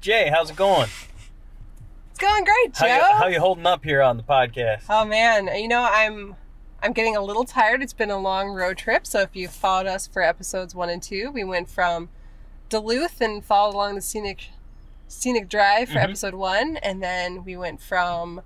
Jay, 0.00 0.30
how's 0.32 0.50
it 0.50 0.56
going? 0.56 0.88
It's 2.10 2.18
going 2.18 2.44
great, 2.44 2.72
Joe. 2.74 2.86
How 2.86 2.96
you, 2.96 3.16
how 3.18 3.26
you 3.28 3.40
holding 3.40 3.66
up 3.66 3.84
here 3.84 4.02
on 4.02 4.16
the 4.16 4.22
podcast? 4.22 4.84
oh 4.88 5.04
man, 5.04 5.48
you 5.60 5.68
know 5.68 5.86
I'm 5.90 6.36
I'm 6.82 6.92
getting 6.92 7.16
a 7.16 7.20
little 7.22 7.44
tired. 7.44 7.82
It's 7.82 7.92
been 7.92 8.10
a 8.10 8.18
long 8.18 8.48
road 8.50 8.78
trip. 8.78 9.06
So 9.06 9.20
if 9.20 9.36
you 9.36 9.48
followed 9.48 9.86
us 9.86 10.06
for 10.06 10.22
episodes 10.22 10.74
one 10.74 10.88
and 10.88 11.02
two, 11.02 11.30
we 11.30 11.44
went 11.44 11.68
from 11.68 12.08
Duluth 12.70 13.20
and 13.20 13.44
followed 13.44 13.74
along 13.74 13.96
the 13.96 14.00
scenic 14.00 14.48
scenic 15.08 15.48
drive 15.48 15.88
for 15.88 15.98
Mhm. 15.98 16.04
episode 16.04 16.34
one, 16.34 16.76
and 16.78 17.02
then 17.02 17.44
we 17.44 17.56
went 17.56 17.82
from 17.82 18.42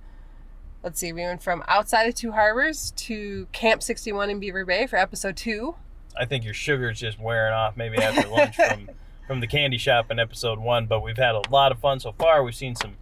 let's 0.82 0.98
see, 1.00 1.12
we 1.12 1.23
went 1.23 1.43
from 1.43 1.62
outside 1.68 2.05
of 2.09 2.14
Two 2.14 2.32
Harbors 2.32 2.93
to 2.96 3.46
Camp 3.52 3.82
61 3.82 4.29
in 4.29 4.39
Beaver 4.41 4.64
Bay 4.66 4.86
for 4.86 4.96
episode 4.96 5.36
two. 5.36 5.77
I 6.18 6.25
think 6.27 6.45
your 6.45 6.52
sugar's 6.55 7.00
just 7.00 7.18
wearing 7.18 7.52
off 7.55 7.77
maybe 7.77 7.96
after 7.98 8.29
lunch 8.29 8.55
from 8.57 8.91
from 9.27 9.41
the 9.41 9.46
candy 9.46 9.79
shop 9.79 10.11
in 10.11 10.18
episode 10.18 10.59
one. 10.59 10.86
But 10.86 11.02
we've 11.02 11.16
had 11.16 11.34
a 11.34 11.43
lot 11.50 11.73
of 11.73 11.79
fun 11.79 12.00
so 12.00 12.12
far. 12.12 12.43
We've 12.43 12.54
seen 12.54 12.74
some 12.74 12.96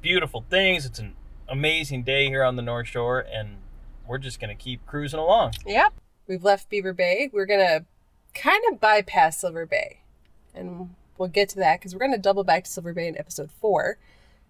beautiful 0.00 0.44
things. 0.50 0.86
It's 0.86 0.98
an 0.98 1.14
amazing 1.48 2.02
day 2.02 2.28
here 2.28 2.44
on 2.44 2.56
the 2.56 2.62
North 2.62 2.88
Shore, 2.88 3.20
and 3.20 3.56
we're 4.06 4.18
just 4.18 4.40
gonna 4.40 4.54
keep 4.54 4.84
cruising 4.86 5.20
along. 5.20 5.52
Yep. 5.66 5.92
We've 6.26 6.42
left 6.42 6.68
Beaver 6.68 6.92
Bay. 6.92 7.30
We're 7.32 7.46
going 7.46 7.60
to 7.60 7.84
kind 8.34 8.62
of 8.70 8.80
bypass 8.80 9.40
Silver 9.40 9.64
Bay. 9.64 10.00
And 10.54 10.94
we'll 11.18 11.28
get 11.28 11.48
to 11.50 11.56
that 11.56 11.78
because 11.78 11.94
we're 11.94 12.00
going 12.00 12.12
to 12.12 12.18
double 12.18 12.42
back 12.44 12.64
to 12.64 12.70
Silver 12.70 12.92
Bay 12.92 13.06
in 13.06 13.16
episode 13.16 13.50
four. 13.60 13.98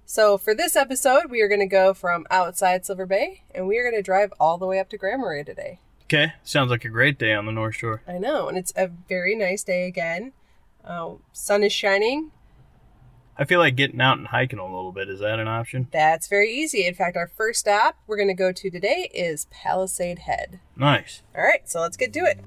So 0.06 0.38
for 0.38 0.54
this 0.54 0.76
episode, 0.76 1.30
we 1.30 1.42
are 1.42 1.48
going 1.48 1.60
to 1.60 1.66
go 1.66 1.92
from 1.92 2.26
outside 2.30 2.86
Silver 2.86 3.06
Bay 3.06 3.42
and 3.54 3.66
we 3.66 3.76
are 3.78 3.82
going 3.82 3.94
to 3.94 4.02
drive 4.02 4.32
all 4.40 4.56
the 4.56 4.66
way 4.66 4.78
up 4.78 4.88
to 4.90 4.96
Grand 4.96 5.20
Marais 5.20 5.44
today. 5.44 5.80
Okay, 6.04 6.32
sounds 6.44 6.70
like 6.70 6.84
a 6.84 6.88
great 6.88 7.18
day 7.18 7.34
on 7.34 7.46
the 7.46 7.52
North 7.52 7.74
Shore. 7.74 8.00
I 8.06 8.18
know. 8.18 8.48
And 8.48 8.56
it's 8.56 8.72
a 8.76 8.86
very 8.86 9.34
nice 9.34 9.64
day 9.64 9.86
again. 9.86 10.32
Uh, 10.86 11.14
sun 11.32 11.64
is 11.64 11.72
shining. 11.72 12.30
I 13.38 13.44
feel 13.44 13.58
like 13.58 13.76
getting 13.76 14.00
out 14.00 14.16
and 14.18 14.28
hiking 14.28 14.58
a 14.58 14.64
little 14.64 14.92
bit. 14.92 15.08
Is 15.10 15.20
that 15.20 15.38
an 15.38 15.48
option? 15.48 15.88
That's 15.92 16.26
very 16.26 16.50
easy. 16.50 16.86
In 16.86 16.94
fact, 16.94 17.16
our 17.16 17.26
first 17.26 17.60
stop 17.60 17.96
we're 18.06 18.16
going 18.16 18.28
to 18.28 18.34
go 18.34 18.50
to 18.52 18.70
today 18.70 19.10
is 19.12 19.46
Palisade 19.50 20.20
Head. 20.20 20.60
Nice. 20.74 21.22
All 21.36 21.42
right, 21.42 21.68
so 21.68 21.80
let's 21.80 21.96
get 21.98 22.12
to 22.14 22.20
it. 22.20 22.40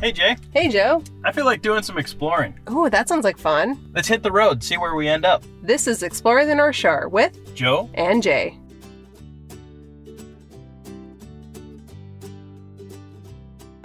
Hey 0.00 0.12
Jay, 0.12 0.34
Hey, 0.54 0.68
Joe. 0.68 1.02
I 1.24 1.32
feel 1.32 1.44
like 1.44 1.60
doing 1.60 1.82
some 1.82 1.98
exploring. 1.98 2.58
Oh, 2.66 2.88
that 2.88 3.06
sounds 3.06 3.22
like 3.24 3.36
fun. 3.36 3.90
Let's 3.94 4.08
hit 4.08 4.22
the 4.22 4.32
road, 4.32 4.62
see 4.64 4.78
where 4.78 4.94
we 4.94 5.06
end 5.08 5.26
up. 5.26 5.44
This 5.62 5.86
is 5.86 6.02
Explore 6.02 6.46
the 6.46 6.54
North 6.54 6.74
Shore 6.76 7.06
with 7.10 7.54
Joe, 7.54 7.90
and 7.92 8.22
Jay. 8.22 8.56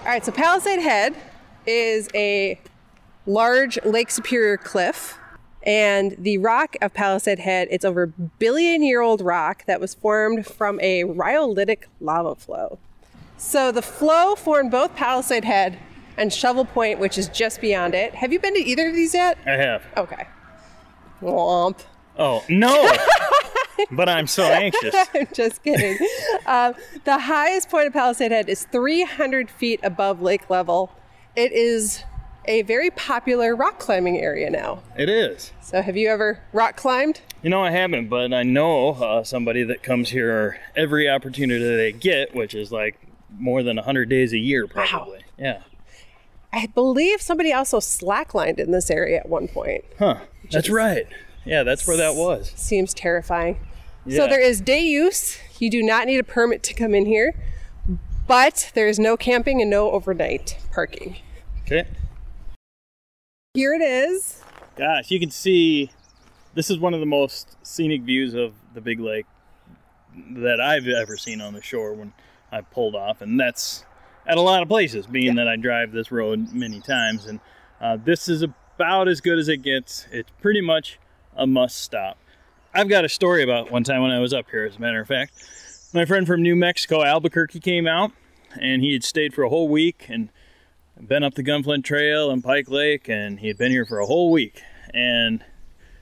All 0.05 0.11
right, 0.11 0.23
so 0.23 0.31
Palisade 0.31 0.81
Head 0.81 1.15
is 1.65 2.09
a 2.13 2.59
large 3.25 3.83
Lake 3.83 4.11
Superior 4.11 4.55
cliff. 4.55 5.17
And 5.63 6.15
the 6.19 6.37
rock 6.37 6.75
of 6.79 6.93
Palisade 6.93 7.39
Head, 7.39 7.69
it's 7.71 7.83
over 7.83 8.03
a 8.03 8.07
billion 8.07 8.83
year 8.83 9.01
old 9.01 9.19
rock 9.19 9.65
that 9.65 9.81
was 9.81 9.95
formed 9.95 10.45
from 10.45 10.79
a 10.79 11.05
rhyolitic 11.05 11.85
lava 11.99 12.35
flow. 12.35 12.77
So 13.37 13.71
the 13.71 13.81
flow 13.81 14.35
formed 14.35 14.69
both 14.69 14.95
Palisade 14.95 15.43
Head 15.43 15.79
and 16.17 16.31
Shovel 16.31 16.65
Point, 16.65 16.99
which 16.99 17.17
is 17.17 17.27
just 17.29 17.59
beyond 17.59 17.95
it. 17.95 18.13
Have 18.13 18.31
you 18.31 18.39
been 18.39 18.53
to 18.53 18.61
either 18.61 18.89
of 18.89 18.93
these 18.93 19.15
yet? 19.15 19.39
I 19.47 19.53
have. 19.53 19.83
Okay. 19.97 20.27
Womp. 21.19 21.79
Oh 22.19 22.43
no! 22.47 22.91
but 23.91 24.09
I'm 24.09 24.27
so 24.27 24.43
anxious. 24.43 24.95
I'm 25.13 25.27
just 25.33 25.63
kidding. 25.63 25.97
um, 26.45 26.73
the 27.03 27.19
highest 27.19 27.69
point 27.69 27.87
of 27.87 27.93
Palisade 27.93 28.31
Head 28.31 28.49
is 28.49 28.65
300 28.71 29.49
feet 29.49 29.79
above 29.83 30.21
lake 30.21 30.49
level. 30.49 30.91
It 31.35 31.51
is 31.51 32.03
a 32.47 32.61
very 32.63 32.89
popular 32.91 33.55
rock 33.55 33.79
climbing 33.79 34.19
area 34.19 34.49
now. 34.49 34.81
It 34.97 35.09
is. 35.09 35.51
So, 35.61 35.81
have 35.81 35.97
you 35.97 36.09
ever 36.09 36.41
rock 36.53 36.75
climbed? 36.75 37.21
You 37.41 37.49
know, 37.49 37.63
I 37.63 37.71
haven't, 37.71 38.07
but 38.07 38.33
I 38.33 38.43
know 38.43 38.91
uh, 38.91 39.23
somebody 39.23 39.63
that 39.63 39.83
comes 39.83 40.09
here 40.09 40.59
every 40.75 41.09
opportunity 41.09 41.63
they 41.63 41.91
get, 41.91 42.35
which 42.35 42.53
is 42.53 42.71
like 42.71 42.99
more 43.37 43.63
than 43.63 43.77
100 43.77 44.09
days 44.09 44.33
a 44.33 44.37
year, 44.37 44.67
probably. 44.67 45.21
Yeah. 45.37 45.61
I 46.53 46.67
believe 46.67 47.21
somebody 47.21 47.51
also 47.51 47.79
slacklined 47.79 48.59
in 48.59 48.71
this 48.71 48.89
area 48.89 49.19
at 49.19 49.27
one 49.27 49.47
point. 49.47 49.83
Huh. 49.99 50.19
That's 50.51 50.69
right. 50.69 51.05
Yeah, 51.43 51.63
that's 51.63 51.85
where 51.85 51.97
that 51.97 52.15
was. 52.15 52.53
Seems 52.55 52.93
terrifying. 52.93 53.59
Yeah. 54.05 54.17
So, 54.17 54.27
there 54.27 54.41
is 54.41 54.61
day 54.61 54.81
use. 54.81 55.39
You 55.59 55.71
do 55.71 55.81
not 55.81 56.05
need 56.05 56.19
a 56.19 56.23
permit 56.23 56.61
to 56.63 56.73
come 56.73 56.93
in 56.93 57.05
here, 57.05 57.33
but 58.27 58.71
there 58.75 58.87
is 58.87 58.99
no 58.99 59.17
camping 59.17 59.61
and 59.61 59.69
no 59.69 59.91
overnight 59.91 60.57
parking. 60.71 61.17
Okay. 61.63 61.87
Here 63.53 63.73
it 63.73 63.81
is. 63.81 64.43
Gosh, 64.75 65.09
you 65.09 65.19
can 65.19 65.31
see 65.31 65.89
this 66.53 66.69
is 66.69 66.77
one 66.77 66.93
of 66.93 66.99
the 66.99 67.05
most 67.05 67.57
scenic 67.65 68.01
views 68.01 68.33
of 68.33 68.53
the 68.73 68.81
big 68.81 68.99
lake 68.99 69.25
that 70.31 70.61
I've 70.61 70.87
ever 70.87 71.17
seen 71.17 71.41
on 71.41 71.53
the 71.53 71.61
shore 71.61 71.93
when 71.93 72.13
I 72.51 72.61
pulled 72.61 72.95
off, 72.95 73.21
and 73.21 73.39
that's 73.39 73.85
at 74.27 74.37
a 74.37 74.41
lot 74.41 74.61
of 74.61 74.67
places, 74.67 75.07
being 75.07 75.35
that 75.35 75.47
I 75.47 75.55
drive 75.55 75.91
this 75.91 76.11
road 76.11 76.53
many 76.53 76.81
times. 76.81 77.25
And 77.25 77.39
uh, 77.79 77.97
this 78.03 78.27
is 78.27 78.41
about 78.41 79.07
as 79.07 79.21
good 79.21 79.39
as 79.39 79.47
it 79.47 79.57
gets. 79.57 80.07
It's 80.11 80.31
pretty 80.41 80.61
much 80.61 80.99
a 81.35 81.45
must 81.45 81.77
stop. 81.77 82.17
I've 82.75 82.89
got 82.89 83.05
a 83.05 83.09
story 83.09 83.41
about 83.41 83.71
one 83.71 83.85
time 83.85 84.01
when 84.01 84.11
I 84.11 84.19
was 84.19 84.33
up 84.33 84.49
here, 84.51 84.65
as 84.65 84.75
a 84.75 84.79
matter 84.81 84.99
of 84.99 85.07
fact. 85.07 85.31
My 85.93 86.03
friend 86.03 86.27
from 86.27 86.41
New 86.41 86.57
Mexico, 86.57 87.05
Albuquerque, 87.05 87.61
came 87.61 87.87
out, 87.87 88.11
and 88.59 88.81
he 88.81 88.91
had 88.91 89.01
stayed 89.01 89.33
for 89.33 89.43
a 89.43 89.49
whole 89.49 89.69
week 89.69 90.07
and 90.09 90.27
been 91.01 91.23
up 91.23 91.35
the 91.35 91.43
Gunflint 91.43 91.85
Trail 91.85 92.29
and 92.29 92.43
Pike 92.43 92.69
Lake, 92.69 93.07
and 93.07 93.39
he 93.39 93.47
had 93.47 93.57
been 93.57 93.71
here 93.71 93.85
for 93.85 93.99
a 93.99 94.05
whole 94.05 94.29
week. 94.29 94.61
And 94.93 95.41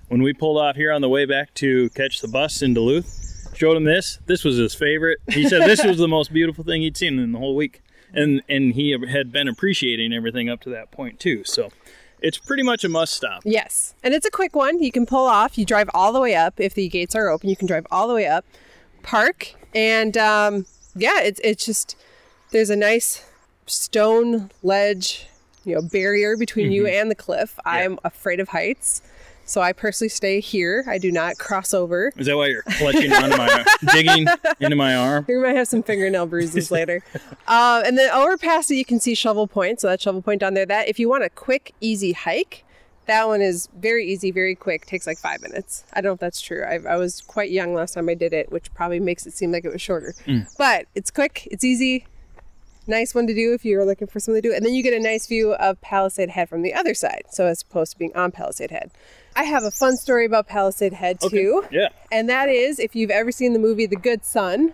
when 0.08 0.24
we 0.24 0.34
pulled 0.34 0.58
off 0.58 0.76
here 0.76 0.92
on 0.92 1.02
the 1.02 1.10
way 1.10 1.26
back 1.26 1.54
to 1.56 1.92
catch 1.92 2.22
the 2.22 2.28
bus 2.28 2.64
in 2.64 2.74
Duluth, 2.74 3.52
showed 3.56 3.78
him 3.78 3.84
this. 3.84 4.18
This 4.26 4.44
was 4.44 4.58
his 4.58 4.74
favorite. 4.74 5.20
He 5.30 5.48
said 5.48 5.70
this 5.70 5.86
was 5.86 6.00
the 6.00 6.08
most 6.08 6.34
beautiful 6.34 6.64
thing 6.64 6.82
he'd 6.82 6.98
seen 6.98 7.20
in 7.20 7.34
the 7.34 7.40
whole 7.40 7.56
week, 7.56 7.84
and 8.14 8.42
and 8.50 8.74
he 8.74 8.98
had 9.08 9.32
been 9.32 9.48
appreciating 9.48 10.12
everything 10.12 10.50
up 10.50 10.62
to 10.62 10.72
that 10.72 10.90
point 10.90 11.20
too. 11.20 11.44
So 11.44 11.70
it's 12.24 12.38
pretty 12.38 12.64
much 12.64 12.84
a 12.84 12.90
must 12.90 13.14
stop. 13.14 13.42
Yes. 13.46 13.94
And 14.02 14.14
it's 14.14 14.26
a 14.26 14.32
quick 14.32 14.56
one. 14.56 14.82
You 14.82 14.92
can 14.92 15.06
pull 15.06 15.28
off. 15.28 15.58
You 15.58 15.66
drive 15.66 15.90
all 15.94 16.14
the 16.14 16.22
way 16.22 16.34
up. 16.34 16.60
If 16.60 16.74
the 16.74 16.88
gates 16.88 17.14
are 17.14 17.30
open, 17.30 17.50
you 17.50 17.56
can 17.56 17.68
drive 17.68 17.86
all 17.92 18.08
the 18.08 18.16
way 18.16 18.26
up, 18.26 18.46
park, 19.04 19.54
and 19.76 20.18
um, 20.18 20.66
yeah, 20.96 21.20
it's, 21.22 21.42
it's 21.44 21.66
just, 21.66 21.98
there's 22.52 22.70
a 22.70 22.76
nice 22.76 23.24
stone 23.68 24.50
ledge, 24.64 25.28
you 25.66 25.76
know, 25.76 25.82
barrier 25.82 26.38
between 26.38 26.72
you 26.72 26.88
and 26.88 27.12
the 27.12 27.16
cliff. 27.16 27.60
I'm 27.66 28.00
afraid 28.04 28.40
of 28.40 28.50
heights. 28.50 29.02
So 29.46 29.62
I 29.62 29.74
personally 29.74 30.10
stay 30.10 30.40
here. 30.40 30.86
I 30.88 30.98
do 30.98 31.12
not 31.12 31.38
cross 31.38 31.74
over. 31.74 32.12
Is 32.16 32.28
that 32.28 32.38
why 32.38 32.48
you're 32.48 32.64
clutching 32.64 33.12
onto 33.12 33.38
my 33.38 33.66
digging 33.92 34.28
into 34.60 34.76
my 34.76 34.96
arm? 34.96 35.26
We 35.28 35.36
might 35.38 35.56
have 35.56 35.68
some 35.68 35.84
fingernail 35.84 36.28
bruises 36.28 36.72
later. 36.72 37.04
Uh, 37.48 37.84
and 37.86 37.98
then 37.98 38.10
over 38.12 38.38
past 38.38 38.72
it, 38.72 38.76
you 38.76 38.86
can 38.86 39.00
see 39.00 39.16
Shovel 39.16 39.48
Point. 39.48 39.82
So 39.82 39.88
that 39.88 40.02
Shovel 40.02 40.22
Point 40.22 40.40
down 40.40 40.54
there. 40.54 40.66
That 40.66 40.88
if 40.88 40.98
you 40.98 41.10
want 41.10 41.24
a 41.24 41.30
quick, 41.30 41.74
easy 41.82 42.14
hike, 42.14 42.64
that 43.06 43.28
one 43.28 43.42
is 43.42 43.68
very 43.78 44.06
easy, 44.08 44.32
very 44.32 44.56
quick. 44.56 44.86
Takes 44.86 45.06
like 45.06 45.18
five 45.18 45.42
minutes. 45.42 45.84
I 45.94 46.00
don't 46.00 46.12
know 46.12 46.14
if 46.14 46.20
that's 46.20 46.40
true. 46.40 46.64
I, 46.64 46.80
I 46.94 46.96
was 46.96 47.22
quite 47.22 47.52
young 47.52 47.74
last 47.74 47.96
time 47.96 48.08
I 48.08 48.14
did 48.14 48.32
it, 48.34 48.52
which 48.52 48.74
probably 48.74 49.00
makes 49.02 49.28
it 49.28 49.34
seem 49.34 49.52
like 49.52 49.66
it 49.66 49.74
was 49.74 49.82
shorter. 49.82 50.16
But 50.58 50.88
it's 50.96 51.12
quick. 51.12 51.48
It's 51.52 51.64
easy. 51.66 52.08
Nice 52.88 53.14
one 53.16 53.28
to 53.28 53.34
do 53.34 53.54
if 53.54 53.64
you're 53.66 53.86
looking 53.86 54.08
for 54.08 54.20
something 54.20 54.42
to 54.42 54.50
do. 54.50 54.54
And 54.54 54.66
then 54.66 54.74
you 54.74 54.84
get 54.84 54.94
a 54.94 55.00
nice 55.00 55.28
view 55.28 55.54
of 55.54 55.80
Palisade 55.82 56.30
Head 56.30 56.50
from 56.50 56.62
the 56.62 56.74
other 56.74 56.94
side. 56.94 57.24
So 57.30 57.46
as 57.46 57.62
opposed 57.62 57.94
to 57.94 57.98
being 57.98 58.16
on 58.16 58.32
Palisade 58.32 58.72
Head. 58.72 58.92
I 59.36 59.44
have 59.44 59.64
a 59.64 59.72
fun 59.72 59.98
story 59.98 60.26
about 60.26 60.48
Palisade 60.48 60.94
Head 60.94 61.20
too. 61.22 61.66
Yeah. 61.72 61.90
And 62.12 62.30
that 62.30 62.50
is, 62.50 62.80
if 62.80 62.96
you've 62.96 63.10
ever 63.12 63.32
seen 63.32 63.54
the 63.54 63.60
movie 63.60 63.86
The 63.86 63.96
Good 63.96 64.24
Son, 64.26 64.74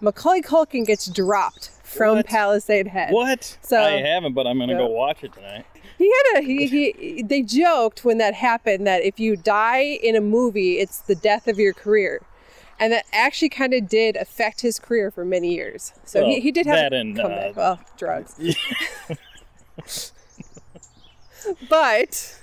Macaulay 0.00 0.42
Culkin 0.42 0.86
gets 0.86 1.06
dropped 1.06 1.70
from 1.82 2.16
What? 2.16 2.26
Palisade 2.26 2.88
Head. 2.88 3.12
What? 3.12 3.56
So- 3.62 3.80
I 3.82 4.00
haven't, 4.00 4.34
but 4.34 4.46
I'm 4.46 4.58
gonna 4.58 4.72
Yeah. 4.72 4.78
go 4.80 4.86
watch 4.88 5.24
it 5.24 5.32
tonight. 5.32 5.64
He 5.96 6.12
had 6.32 6.40
a 6.42 6.44
he, 6.46 6.66
he 6.66 7.22
they 7.22 7.42
joked 7.42 8.04
when 8.04 8.18
that 8.18 8.34
happened 8.34 8.86
that 8.86 9.02
if 9.02 9.18
you 9.18 9.34
die 9.36 9.80
in 9.82 10.14
a 10.14 10.20
movie, 10.20 10.78
it's 10.78 10.98
the 11.00 11.16
death 11.16 11.48
of 11.48 11.58
your 11.58 11.72
career. 11.72 12.20
And 12.78 12.92
that 12.92 13.04
actually 13.12 13.48
kind 13.48 13.74
of 13.74 13.88
did 13.88 14.14
affect 14.14 14.60
his 14.60 14.78
career 14.78 15.10
for 15.10 15.24
many 15.24 15.52
years. 15.52 15.92
So 16.04 16.20
Well, 16.20 16.30
he, 16.30 16.38
he 16.40 16.52
did 16.52 16.66
have 16.66 16.76
that 16.76 16.92
a 16.92 16.96
and, 17.00 17.16
comeback. 17.16 17.50
uh, 17.50 17.52
well, 17.56 17.80
drugs. 17.96 18.38
but 21.68 22.36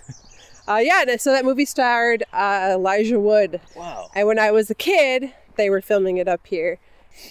uh, 0.68 0.78
yeah, 0.82 1.16
so 1.18 1.32
that 1.32 1.46
movie 1.46 1.66
starred 1.66 2.24
uh, 2.34 2.70
Elijah 2.72 3.20
Wood. 3.20 3.60
Wow. 3.76 4.10
And 4.16 4.28
when 4.28 4.40
I 4.40 4.52
was 4.52 4.70
a 4.70 4.76
kid, 4.76 5.34
they 5.56 5.70
were 5.70 5.82
filming 5.82 6.18
it 6.18 6.28
up 6.28 6.46
here. 6.48 6.80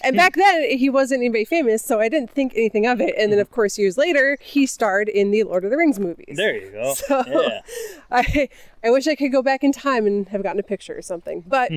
And 0.02 0.16
back 0.16 0.34
then, 0.34 0.78
he 0.78 0.88
wasn't 0.88 1.18
anybody 1.20 1.44
famous, 1.44 1.82
so 1.84 2.00
I 2.00 2.08
didn't 2.08 2.30
think 2.30 2.54
anything 2.56 2.86
of 2.86 3.02
it. 3.02 3.14
And 3.18 3.30
then, 3.30 3.38
of 3.38 3.50
course, 3.50 3.78
years 3.78 3.98
later, 3.98 4.38
he 4.40 4.64
starred 4.66 5.10
in 5.10 5.30
the 5.30 5.42
Lord 5.42 5.62
of 5.64 5.70
the 5.70 5.76
Rings 5.76 6.00
movies. 6.00 6.36
There 6.36 6.56
you 6.56 6.70
go. 6.70 6.94
So- 6.94 7.22
yeah. 7.26 7.60
I 8.10 8.48
I 8.82 8.90
wish 8.90 9.06
I 9.06 9.14
could 9.14 9.30
go 9.32 9.42
back 9.42 9.62
in 9.62 9.72
time 9.72 10.06
and 10.06 10.28
have 10.28 10.42
gotten 10.42 10.58
a 10.58 10.62
picture 10.62 10.96
or 10.96 11.02
something. 11.02 11.44
But 11.46 11.70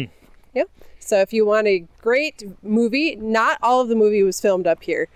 yeah. 0.54 0.64
So 1.00 1.20
if 1.20 1.34
you 1.34 1.46
want 1.46 1.68
a 1.68 1.86
great 2.02 2.44
movie, 2.64 3.16
not 3.18 3.58
all 3.62 3.82
of 3.82 3.90
the 3.90 3.96
movie 3.96 4.24
was 4.24 4.40
filmed 4.40 4.68
up 4.68 4.84
here. 4.84 5.10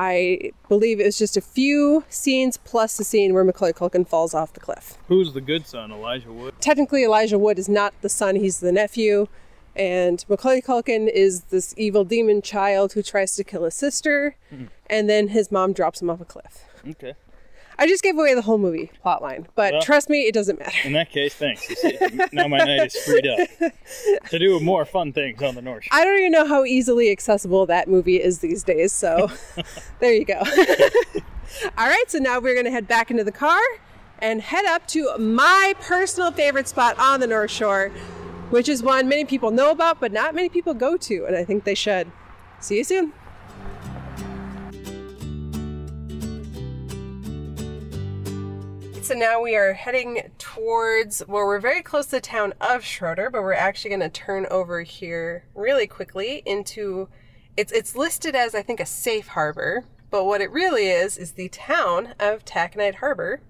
I 0.00 0.52
believe 0.68 1.00
it 1.00 1.06
was 1.06 1.18
just 1.18 1.36
a 1.36 1.40
few 1.40 2.04
scenes 2.08 2.56
plus 2.56 2.96
the 2.96 3.02
scene 3.02 3.34
where 3.34 3.42
Macaulay 3.42 3.72
Culkin 3.72 4.06
falls 4.06 4.32
off 4.32 4.52
the 4.52 4.60
cliff. 4.60 4.96
Who's 5.08 5.32
the 5.32 5.40
good 5.40 5.66
son? 5.66 5.90
Elijah 5.90 6.32
Wood. 6.32 6.54
Technically, 6.60 7.02
Elijah 7.02 7.36
Wood 7.36 7.58
is 7.58 7.68
not 7.68 7.92
the 8.00 8.08
son; 8.08 8.36
he's 8.36 8.60
the 8.60 8.70
nephew. 8.70 9.26
And 9.74 10.24
Macaulay 10.28 10.60
Culkin 10.60 11.08
is 11.08 11.42
this 11.50 11.74
evil 11.76 12.04
demon 12.04 12.42
child 12.42 12.92
who 12.92 13.02
tries 13.02 13.34
to 13.34 13.42
kill 13.42 13.64
his 13.64 13.74
sister, 13.74 14.36
mm-hmm. 14.54 14.66
and 14.86 15.10
then 15.10 15.28
his 15.28 15.50
mom 15.50 15.72
drops 15.72 16.00
him 16.00 16.10
off 16.10 16.20
a 16.20 16.24
cliff. 16.24 16.64
Okay. 16.88 17.14
I 17.80 17.86
just 17.86 18.02
gave 18.02 18.18
away 18.18 18.34
the 18.34 18.42
whole 18.42 18.58
movie 18.58 18.90
plotline, 19.04 19.46
but 19.54 19.72
Well- 19.72 19.82
trust 19.82 20.10
me, 20.10 20.22
it 20.22 20.34
doesn't 20.34 20.58
matter. 20.58 20.76
In 20.84 20.92
that 20.94 21.10
case, 21.10 21.34
thanks. 21.34 21.68
You 21.70 21.76
see, 21.76 21.98
now 22.32 22.48
my 22.48 22.58
night 22.58 22.86
is 22.86 22.96
freed 23.04 23.26
up 23.26 23.48
to 24.30 24.38
do 24.38 24.58
more 24.60 24.84
fun 24.84 25.12
things 25.12 25.40
on 25.42 25.54
the 25.54 25.62
North 25.62 25.84
Shore. 25.84 25.98
I 25.98 26.04
don't 26.04 26.18
even 26.18 26.32
know 26.32 26.46
how 26.46 26.64
easily 26.64 27.10
accessible 27.10 27.66
that 27.66 27.86
movie 27.88 28.16
is 28.20 28.40
these 28.40 28.64
days. 28.64 28.92
So 28.92 29.30
there 30.00 30.12
you 30.12 30.24
go. 30.24 30.40
All 31.78 31.86
right, 31.86 32.04
so 32.08 32.18
now 32.18 32.40
we're 32.40 32.54
going 32.54 32.66
to 32.66 32.70
head 32.70 32.86
back 32.88 33.10
into 33.10 33.24
the 33.24 33.32
car 33.32 33.60
and 34.20 34.40
head 34.42 34.64
up 34.66 34.86
to 34.88 35.16
my 35.18 35.74
personal 35.80 36.32
favorite 36.32 36.68
spot 36.68 36.98
on 36.98 37.20
the 37.20 37.26
North 37.26 37.50
Shore, 37.50 37.90
which 38.50 38.68
is 38.68 38.82
one 38.82 39.08
many 39.08 39.24
people 39.24 39.50
know 39.50 39.70
about, 39.70 40.00
but 40.00 40.12
not 40.12 40.34
many 40.34 40.48
people 40.48 40.74
go 40.74 40.96
to, 40.96 41.24
and 41.26 41.36
I 41.36 41.44
think 41.44 41.64
they 41.64 41.74
should. 41.76 42.10
See 42.60 42.78
you 42.78 42.84
soon. 42.84 43.12
So 49.08 49.14
now 49.14 49.40
we 49.40 49.56
are 49.56 49.72
heading 49.72 50.20
towards, 50.36 51.22
well, 51.26 51.46
we're 51.46 51.60
very 51.60 51.80
close 51.80 52.04
to 52.08 52.16
the 52.16 52.20
town 52.20 52.52
of 52.60 52.84
Schroeder, 52.84 53.30
but 53.30 53.40
we're 53.40 53.54
actually 53.54 53.88
going 53.88 54.00
to 54.00 54.10
turn 54.10 54.44
over 54.50 54.82
here 54.82 55.46
really 55.54 55.86
quickly 55.86 56.42
into, 56.44 57.08
it's, 57.56 57.72
it's 57.72 57.96
listed 57.96 58.34
as, 58.34 58.54
I 58.54 58.60
think, 58.60 58.80
a 58.80 58.84
safe 58.84 59.28
harbor, 59.28 59.86
but 60.10 60.26
what 60.26 60.42
it 60.42 60.50
really 60.50 60.88
is, 60.88 61.16
is 61.16 61.32
the 61.32 61.48
town 61.48 62.16
of 62.20 62.44
Taconite 62.44 62.96
Harbor. 62.96 63.40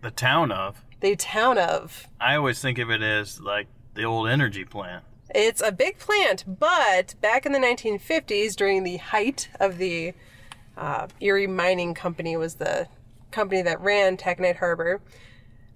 The 0.00 0.10
town 0.10 0.50
of. 0.50 0.82
The 1.00 1.14
town 1.14 1.58
of. 1.58 2.08
I 2.18 2.36
always 2.36 2.62
think 2.62 2.78
of 2.78 2.90
it 2.90 3.02
as 3.02 3.38
like 3.38 3.66
the 3.92 4.04
old 4.04 4.30
energy 4.30 4.64
plant. 4.64 5.04
It's 5.34 5.60
a 5.60 5.72
big 5.72 5.98
plant, 5.98 6.58
but 6.58 7.16
back 7.20 7.44
in 7.44 7.52
the 7.52 7.58
1950s, 7.58 8.56
during 8.56 8.82
the 8.82 8.96
height 8.96 9.50
of 9.60 9.76
the 9.76 10.14
uh, 10.74 11.08
Erie 11.20 11.46
Mining 11.46 11.92
Company, 11.92 12.34
was 12.34 12.54
the 12.54 12.88
company 13.32 13.62
that 13.62 13.80
ran 13.80 14.16
Taconite 14.16 14.58
Harbor. 14.58 15.00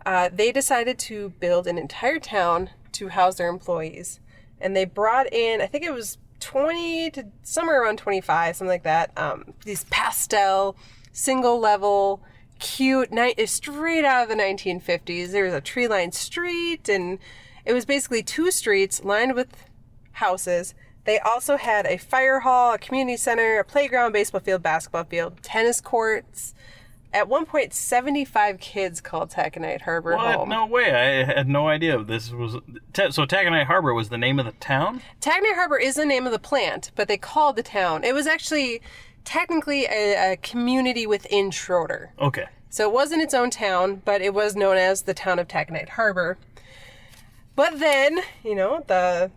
Uh, 0.05 0.31
they 0.33 0.53
decided 0.53 0.99
to 1.01 1.31
build 1.41 1.67
an 1.67 1.79
entire 1.79 2.21
town 2.21 2.71
to 2.93 3.09
house 3.09 3.37
their 3.37 3.49
employees, 3.49 4.21
and 4.61 4.77
they 4.77 4.85
brought 4.85 5.33
in, 5.33 5.61
I 5.61 5.67
think 5.67 5.85
it 5.85 5.93
was 5.93 6.19
20 6.41 7.11
to 7.11 7.27
somewhere 7.43 7.83
around 7.83 7.99
25, 7.99 8.57
something 8.57 8.71
like 8.71 8.85
that. 8.85 9.11
Um, 9.17 9.55
these 9.65 9.85
pastel, 9.85 10.77
single 11.13 11.59
level, 11.59 12.23
cute, 12.59 13.11
ni- 13.11 13.35
straight 13.47 14.05
out 14.05 14.25
of 14.25 14.29
the 14.29 14.43
1950s. 14.43 15.33
There 15.33 15.45
was 15.45 15.55
a 15.55 15.61
tree 15.61 15.89
lined 15.89 16.15
street, 16.15 16.89
and 16.89 17.19
it 17.65 17.73
was 17.73 17.85
basically 17.85 18.23
two 18.23 18.51
streets 18.51 19.03
lined 19.03 19.35
with 19.35 19.49
houses. 20.13 20.75
They 21.05 21.19
also 21.19 21.57
had 21.57 21.87
a 21.87 21.99
fire 21.99 22.41
hall, 22.41 22.75
a 22.75 22.79
community 22.79 23.17
center, 23.17 23.59
a 23.59 23.65
playground, 23.65 24.13
baseball 24.13 24.41
field, 24.41 24.63
basketball 24.63 25.05
field, 25.05 25.43
tennis 25.43 25.81
courts. 25.81 26.55
At 27.13 27.29
one 27.29 27.47
point, 27.47 27.73
75 27.73 28.59
kids 28.61 29.01
called 29.01 29.31
Taconite 29.31 29.83
Harbor 29.83 30.17
What? 30.17 30.35
home. 30.35 30.49
No 30.49 30.67
way. 30.67 30.93
I 30.93 31.25
had 31.25 31.49
no 31.49 31.69
idea 31.69 32.03
this 32.03 32.31
was. 32.31 32.57
Ta- 32.93 33.11
so 33.11 33.25
Taconite 33.25 33.67
Harbor 33.67 33.95
was 33.95 34.09
the 34.11 34.19
name 34.19 34.39
of 34.39 34.45
the 34.47 34.53
town? 34.53 35.01
Taconite 35.21 35.55
Harbor 35.55 35.79
is 35.79 35.95
the 35.95 36.05
name 36.05 36.27
of 36.27 36.33
the 36.33 36.39
plant, 36.39 36.91
but 36.95 37.09
they 37.09 37.17
called 37.17 37.57
the 37.57 37.63
town. 37.63 38.05
It 38.05 38.15
was 38.15 38.27
actually 38.27 38.83
technically 39.25 39.87
a, 39.87 40.33
a 40.33 40.37
community 40.37 41.07
within 41.07 41.51
Schroeder. 41.51 42.13
Okay. 42.21 42.47
So 42.69 42.87
it 42.89 42.93
wasn't 42.93 43.23
its 43.23 43.33
own 43.33 43.49
town, 43.51 44.03
but 44.05 44.21
it 44.21 44.35
was 44.35 44.55
known 44.55 44.77
as 44.77 45.03
the 45.03 45.15
town 45.15 45.39
of 45.39 45.49
Taconite 45.49 45.91
Harbor. 45.91 46.37
But 47.55 47.79
then, 47.79 48.19
you 48.45 48.55
know, 48.55 48.85
the 48.87 49.31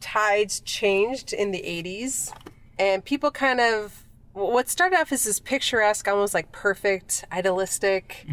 tides 0.00 0.60
changed 0.60 1.32
in 1.32 1.50
the 1.52 1.62
80s, 1.62 2.32
and 2.78 3.02
people 3.04 3.30
kind 3.30 3.60
of. 3.60 4.03
What 4.34 4.68
started 4.68 4.96
off 4.98 5.12
as 5.12 5.24
this 5.24 5.38
picturesque, 5.40 6.06
almost 6.08 6.34
like 6.34 6.50
perfect, 6.52 7.24
idealistic 7.32 8.26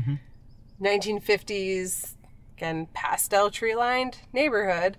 1950s, 0.81 2.15
again, 2.57 2.88
pastel 2.94 3.51
tree 3.51 3.75
lined 3.75 4.18
neighborhood, 4.33 4.98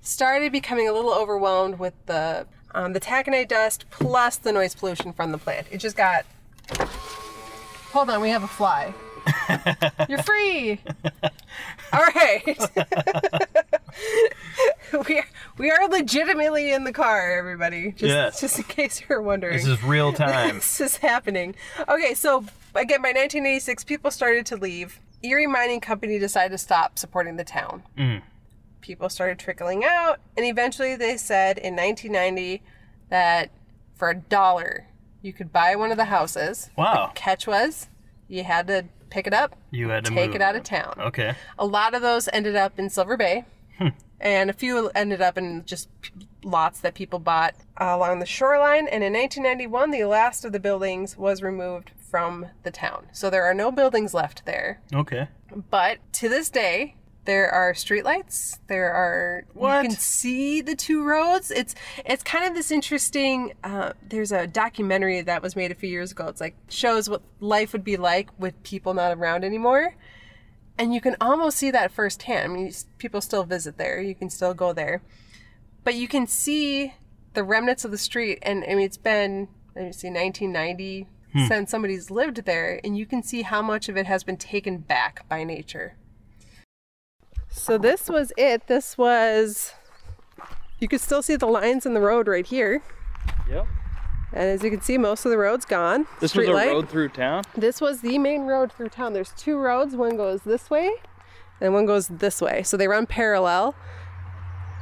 started 0.00 0.52
becoming 0.52 0.88
a 0.88 0.92
little 0.92 1.12
overwhelmed 1.12 1.78
with 1.78 1.94
the 2.06 2.46
um, 2.74 2.92
the 2.94 3.00
taconite 3.00 3.48
dust 3.48 3.84
plus 3.90 4.36
the 4.36 4.52
noise 4.52 4.74
pollution 4.74 5.12
from 5.12 5.32
the 5.32 5.38
plant. 5.38 5.66
It 5.70 5.78
just 5.78 5.96
got. 5.96 6.24
Hold 7.92 8.10
on, 8.10 8.20
we 8.20 8.30
have 8.30 8.42
a 8.42 8.48
fly. 8.48 8.94
You're 10.08 10.22
free. 10.22 10.80
All 11.92 12.04
right. 12.14 12.58
we 15.66 15.70
are, 15.72 15.88
legitimately 15.88 16.72
in 16.72 16.84
the 16.84 16.92
car, 16.92 17.36
everybody. 17.38 17.90
Just, 17.92 18.04
Yes. 18.04 18.40
just 18.40 18.58
in 18.58 18.64
case 18.64 19.02
you're 19.08 19.20
wondering. 19.22 19.56
This 19.56 19.66
is 19.66 19.82
real 19.82 20.12
time. 20.26 20.56
this 20.56 20.80
is 20.80 20.96
happening. 20.98 21.54
Okay, 21.88 22.14
so 22.14 22.38
again, 22.74 23.02
by 23.02 23.08
1986, 23.08 23.82
people 23.84 24.10
started 24.10 24.46
to 24.46 24.56
leave. 24.56 25.00
Erie 25.22 25.46
Mining 25.48 25.80
Company 25.80 26.18
decided 26.18 26.50
to 26.52 26.58
stop 26.58 26.98
supporting 26.98 27.36
the 27.36 27.44
town. 27.44 27.82
Mm. 27.98 28.22
People 28.80 29.08
started 29.08 29.38
trickling 29.40 29.84
out, 29.84 30.20
and 30.36 30.46
eventually 30.46 30.94
they 30.94 31.16
said 31.16 31.58
in 31.58 31.74
1990 31.74 32.62
that 33.08 33.50
for 33.96 34.10
a 34.10 34.14
dollar 34.14 34.86
you 35.22 35.32
could 35.32 35.52
buy 35.52 35.74
one 35.74 35.90
of 35.90 35.96
the 35.96 36.04
houses. 36.04 36.70
Wow. 36.76 37.10
Catch 37.16 37.46
was 37.48 37.88
you 38.28 38.44
had 38.44 38.66
to 38.68 38.84
pick 39.10 39.26
it 39.26 39.32
up, 39.34 39.56
You 39.72 39.88
had 39.88 40.04
to 40.04 40.10
take 40.12 40.26
move. 40.28 40.36
it 40.36 40.42
out 40.42 40.54
of 40.54 40.62
town. 40.64 40.94
Okay. 41.00 41.34
A 41.58 41.66
lot 41.66 41.94
of 41.94 42.02
those 42.02 42.28
ended 42.32 42.54
up 42.56 42.78
in 42.78 42.90
Silver 42.90 43.16
Bay, 43.16 43.44
and 44.20 44.50
a 44.50 44.52
few 44.52 44.90
ended 44.94 45.20
up 45.22 45.36
in 45.38 45.64
just 45.66 45.88
lots 46.42 46.80
that 46.80 46.94
people 46.94 47.18
bought 47.18 47.54
along 47.76 48.18
the 48.20 48.26
shoreline. 48.26 48.86
And 48.88 49.02
in 49.02 49.12
1991, 49.12 49.90
the 49.90 50.04
last 50.04 50.44
of 50.44 50.52
the 50.52 50.60
buildings 50.60 51.16
was 51.16 51.42
removed 51.42 51.90
from 52.10 52.46
the 52.62 52.70
town. 52.70 53.06
So 53.12 53.30
there 53.30 53.44
are 53.44 53.54
no 53.54 53.70
buildings 53.70 54.14
left 54.14 54.46
there. 54.46 54.80
Okay. 54.94 55.28
But 55.70 55.98
to 56.14 56.28
this 56.28 56.48
day, 56.50 56.94
there 57.24 57.50
are 57.50 57.72
streetlights. 57.72 58.60
There 58.68 58.92
are 58.92 59.44
What? 59.52 59.82
you 59.82 59.88
can 59.88 59.98
see 59.98 60.60
the 60.60 60.76
two 60.76 61.02
roads. 61.04 61.50
It's 61.50 61.74
it's 62.04 62.22
kind 62.22 62.46
of 62.46 62.54
this 62.54 62.70
interesting. 62.70 63.52
Uh, 63.64 63.92
there's 64.08 64.30
a 64.30 64.46
documentary 64.46 65.20
that 65.22 65.42
was 65.42 65.56
made 65.56 65.72
a 65.72 65.74
few 65.74 65.88
years 65.90 66.12
ago. 66.12 66.28
It's 66.28 66.40
like 66.40 66.54
shows 66.68 67.10
what 67.10 67.22
life 67.40 67.72
would 67.72 67.82
be 67.84 67.96
like 67.96 68.28
with 68.38 68.60
people 68.62 68.94
not 68.94 69.16
around 69.16 69.44
anymore, 69.44 69.96
and 70.78 70.94
you 70.94 71.00
can 71.00 71.16
almost 71.20 71.58
see 71.58 71.70
that 71.70 71.92
firsthand. 71.92 72.52
I 72.52 72.54
mean, 72.54 72.72
people 72.98 73.20
still 73.20 73.44
visit 73.44 73.78
there. 73.78 74.00
You 74.00 74.14
can 74.14 74.30
still 74.30 74.54
go 74.54 74.72
there, 74.72 75.02
but 75.84 75.94
you 75.94 76.08
can 76.08 76.26
see 76.26 76.94
the 77.34 77.44
remnants 77.44 77.84
of 77.84 77.90
the 77.90 77.98
street. 77.98 78.38
And 78.42 78.64
I 78.64 78.74
mean, 78.74 78.80
it's 78.80 78.96
been 78.96 79.48
let 79.76 79.84
me 79.84 79.92
see, 79.92 80.08
1990 80.08 81.06
hmm. 81.32 81.46
since 81.46 81.70
somebody's 81.70 82.10
lived 82.10 82.44
there, 82.46 82.80
and 82.82 82.96
you 82.96 83.06
can 83.06 83.22
see 83.22 83.42
how 83.42 83.60
much 83.60 83.88
of 83.88 83.96
it 83.96 84.06
has 84.06 84.24
been 84.24 84.38
taken 84.38 84.78
back 84.78 85.28
by 85.28 85.44
nature. 85.44 85.96
So 87.48 87.78
this 87.78 88.08
was 88.08 88.32
it. 88.36 88.66
This 88.66 88.98
was. 88.98 89.74
You 90.78 90.88
could 90.88 91.00
still 91.00 91.22
see 91.22 91.36
the 91.36 91.46
lines 91.46 91.86
in 91.86 91.94
the 91.94 92.00
road 92.00 92.28
right 92.28 92.46
here. 92.46 92.82
Yep. 93.48 93.66
And 94.36 94.50
as 94.50 94.62
you 94.62 94.70
can 94.70 94.82
see, 94.82 94.98
most 94.98 95.24
of 95.24 95.30
the 95.30 95.38
road's 95.38 95.64
gone. 95.64 96.06
This 96.20 96.32
Street 96.32 96.48
was 96.48 96.50
a 96.50 96.52
light. 96.52 96.68
road 96.68 96.90
through 96.90 97.08
town. 97.08 97.44
This 97.56 97.80
was 97.80 98.02
the 98.02 98.18
main 98.18 98.42
road 98.42 98.70
through 98.70 98.90
town. 98.90 99.14
There's 99.14 99.32
two 99.32 99.56
roads. 99.56 99.96
One 99.96 100.18
goes 100.18 100.42
this 100.42 100.68
way, 100.68 100.90
and 101.58 101.72
one 101.72 101.86
goes 101.86 102.08
this 102.08 102.42
way. 102.42 102.62
So 102.62 102.76
they 102.76 102.86
run 102.86 103.06
parallel. 103.06 103.74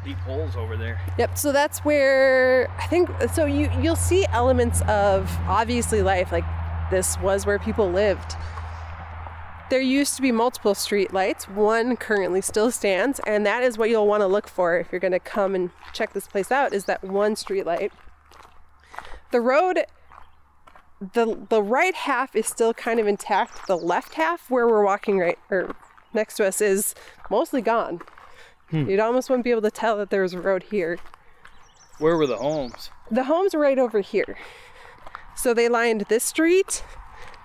Deep 0.04 0.18
holes 0.18 0.56
over 0.56 0.76
there. 0.76 1.00
Yep. 1.18 1.38
So 1.38 1.52
that's 1.52 1.78
where 1.84 2.68
I 2.80 2.88
think. 2.88 3.08
So 3.32 3.46
you 3.46 3.70
you'll 3.80 3.94
see 3.94 4.26
elements 4.32 4.82
of 4.88 5.30
obviously 5.46 6.02
life. 6.02 6.32
Like 6.32 6.44
this 6.90 7.16
was 7.20 7.46
where 7.46 7.60
people 7.60 7.88
lived. 7.88 8.34
There 9.70 9.80
used 9.80 10.16
to 10.16 10.22
be 10.22 10.32
multiple 10.32 10.74
street 10.74 11.12
lights. 11.12 11.48
One 11.48 11.96
currently 11.96 12.40
still 12.40 12.72
stands, 12.72 13.20
and 13.24 13.46
that 13.46 13.62
is 13.62 13.78
what 13.78 13.88
you'll 13.88 14.08
want 14.08 14.22
to 14.22 14.26
look 14.26 14.48
for 14.48 14.76
if 14.76 14.90
you're 14.90 15.00
going 15.00 15.12
to 15.12 15.20
come 15.20 15.54
and 15.54 15.70
check 15.92 16.12
this 16.12 16.26
place 16.26 16.50
out. 16.50 16.72
Is 16.72 16.86
that 16.86 17.04
one 17.04 17.36
street 17.36 17.64
light? 17.64 17.92
The 19.34 19.40
road, 19.40 19.84
the 21.00 21.36
the 21.48 21.60
right 21.60 21.92
half 21.92 22.36
is 22.36 22.46
still 22.46 22.72
kind 22.72 23.00
of 23.00 23.08
intact. 23.08 23.66
The 23.66 23.76
left 23.76 24.14
half, 24.14 24.48
where 24.48 24.68
we're 24.68 24.84
walking 24.84 25.18
right 25.18 25.36
or 25.50 25.74
next 26.12 26.36
to 26.36 26.46
us, 26.46 26.60
is 26.60 26.94
mostly 27.28 27.60
gone. 27.60 28.00
You'd 28.70 29.00
almost 29.00 29.28
wouldn't 29.28 29.42
be 29.42 29.50
able 29.50 29.62
to 29.62 29.72
tell 29.72 29.96
that 29.96 30.10
there 30.10 30.22
was 30.22 30.34
a 30.34 30.40
road 30.40 30.62
here. 30.70 31.00
Where 31.98 32.16
were 32.16 32.28
the 32.28 32.36
homes? 32.36 32.90
The 33.10 33.24
homes 33.24 33.56
are 33.56 33.58
right 33.58 33.76
over 33.76 33.98
here. 33.98 34.38
So 35.34 35.52
they 35.52 35.68
lined 35.68 36.02
this 36.02 36.22
street 36.22 36.84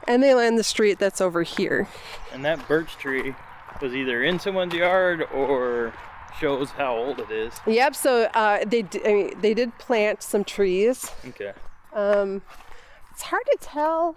and 0.07 0.21
they 0.21 0.35
lined 0.35 0.59
the 0.59 0.63
street 0.63 0.99
that's 0.99 1.19
over 1.19 1.41
here. 1.41 1.87
And 2.31 2.45
that 2.45 2.67
birch 2.67 2.97
tree 2.97 3.33
was 3.81 3.95
either 3.95 4.23
in 4.23 4.37
someone's 4.39 4.75
yard 4.75 5.27
or 5.33 5.91
shows 6.39 6.69
how 6.69 6.95
old 6.95 7.19
it 7.19 7.31
is. 7.31 7.59
Yep, 7.65 7.95
so 7.95 8.29
uh, 8.35 8.63
they, 8.63 8.83
d- 8.83 9.01
I 9.03 9.13
mean, 9.13 9.41
they 9.41 9.55
did 9.55 9.75
plant 9.79 10.21
some 10.21 10.43
trees. 10.43 11.11
Okay. 11.29 11.53
Um, 11.93 12.41
It's 13.11 13.23
hard 13.23 13.43
to 13.51 13.57
tell 13.61 14.15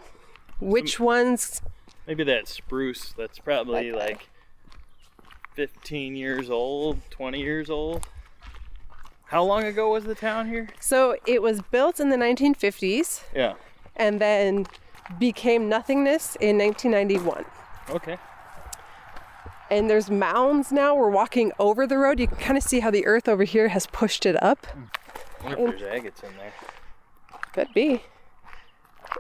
which 0.61 1.00
ones. 1.00 1.61
Maybe 2.07 2.25
that 2.25 2.47
spruce 2.49 3.12
that's 3.17 3.38
probably 3.38 3.93
like 3.93 4.29
15 5.55 6.17
years 6.17 6.50
old, 6.50 6.99
20 7.11 7.41
years 7.41 7.71
old. 7.71 8.07
How 9.26 9.43
long 9.43 9.64
ago 9.64 9.91
was 9.93 10.05
the 10.05 10.14
town 10.14 10.49
here? 10.49 10.69
So 10.81 11.17
it 11.26 11.41
was 11.43 11.62
built 11.62 11.99
in 12.00 12.11
the 12.11 12.17
1950s 12.17 13.23
Yeah. 13.35 13.55
and 13.97 14.21
then 14.21 14.67
became 15.19 15.69
nothingness 15.69 16.37
in 16.37 16.59
1991. 16.59 17.45
Okay. 17.91 18.19
And 19.71 19.88
there's 19.88 20.11
mounds 20.11 20.71
now. 20.71 20.95
We're 20.95 21.09
walking 21.09 21.50
over 21.59 21.87
the 21.87 21.97
road. 21.99 22.21
You 22.21 22.29
can 22.29 22.37
kind 22.37 22.57
of 22.59 22.62
see 22.62 22.81
how 22.81 22.91
the 22.91 23.07
earth 23.07 23.26
over 23.26 23.45
here 23.45 23.69
has 23.69 23.87
pushed 23.87 24.26
it 24.26 24.41
up. 24.43 24.67
I 25.43 25.55
wonder 25.55 25.75
if 25.75 25.81
there's 25.81 26.00
agates 26.00 26.23
in 26.23 26.37
there. 26.37 26.52
Could 27.52 27.73
be. 27.75 28.02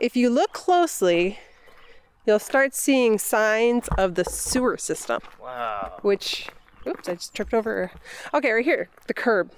If 0.00 0.16
you 0.16 0.30
look 0.30 0.52
closely, 0.52 1.38
you'll 2.26 2.38
start 2.38 2.74
seeing 2.74 3.18
signs 3.18 3.88
of 3.98 4.14
the 4.14 4.24
sewer 4.24 4.76
system, 4.78 5.20
Wow. 5.40 5.98
which, 6.02 6.48
oops, 6.86 7.08
I 7.08 7.14
just 7.14 7.34
tripped 7.34 7.52
over. 7.52 7.90
Okay, 8.32 8.50
right 8.50 8.64
here, 8.64 8.88
the 9.06 9.14
curb. 9.14 9.52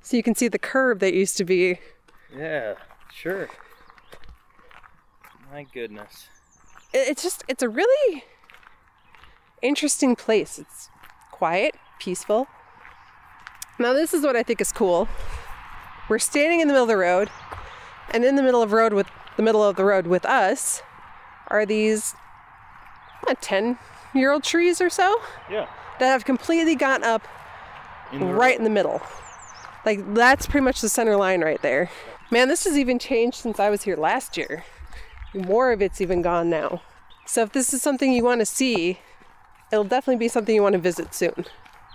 So 0.00 0.16
you 0.16 0.22
can 0.22 0.34
see 0.34 0.48
the 0.48 0.58
curb 0.58 1.00
that 1.00 1.12
used 1.12 1.36
to 1.36 1.44
be. 1.44 1.78
Yeah, 2.34 2.74
sure. 3.12 3.48
My 5.52 5.64
goodness. 5.74 6.28
It's 6.94 7.22
just, 7.22 7.44
it's 7.48 7.62
a 7.62 7.68
really 7.68 8.24
interesting 9.60 10.16
place. 10.16 10.58
It's 10.58 10.88
quiet, 11.30 11.74
peaceful. 11.98 12.46
Now, 13.78 13.92
this 13.92 14.14
is 14.14 14.24
what 14.24 14.34
I 14.34 14.42
think 14.42 14.60
is 14.60 14.72
cool. 14.72 15.08
We're 16.08 16.18
standing 16.18 16.60
in 16.60 16.68
the 16.68 16.72
middle 16.72 16.84
of 16.84 16.88
the 16.88 16.96
road, 16.96 17.28
and 18.10 18.24
in 18.24 18.36
the 18.36 18.42
middle 18.42 18.62
of 18.62 18.72
road 18.72 18.92
with 18.92 19.06
the 19.36 19.42
middle 19.42 19.62
of 19.62 19.76
the 19.76 19.84
road 19.84 20.06
with 20.06 20.24
us 20.24 20.82
are 21.48 21.64
these 21.64 22.14
uh, 23.28 23.34
10 23.40 23.78
year 24.14 24.32
old 24.32 24.42
trees 24.44 24.80
or 24.80 24.90
so 24.90 25.20
Yeah. 25.50 25.66
that 26.00 26.06
have 26.08 26.24
completely 26.24 26.74
gone 26.74 27.04
up 27.04 27.22
In 28.12 28.30
right 28.30 28.56
in 28.56 28.64
the 28.64 28.70
middle. 28.70 29.00
Like 29.84 30.14
that's 30.14 30.46
pretty 30.46 30.64
much 30.64 30.80
the 30.80 30.88
center 30.88 31.16
line 31.16 31.42
right 31.42 31.60
there. 31.62 31.90
Man, 32.30 32.48
this 32.48 32.64
has 32.64 32.76
even 32.76 32.98
changed 32.98 33.36
since 33.38 33.58
I 33.58 33.70
was 33.70 33.82
here 33.84 33.96
last 33.96 34.36
year. 34.36 34.64
More 35.34 35.72
of 35.72 35.80
it's 35.80 36.00
even 36.00 36.20
gone 36.22 36.50
now. 36.50 36.82
So 37.26 37.42
if 37.42 37.52
this 37.52 37.72
is 37.72 37.82
something 37.82 38.12
you 38.12 38.24
want 38.24 38.40
to 38.40 38.46
see, 38.46 38.98
it'll 39.70 39.84
definitely 39.84 40.16
be 40.16 40.28
something 40.28 40.54
you 40.54 40.62
want 40.62 40.72
to 40.74 40.78
visit 40.78 41.14
soon. 41.14 41.44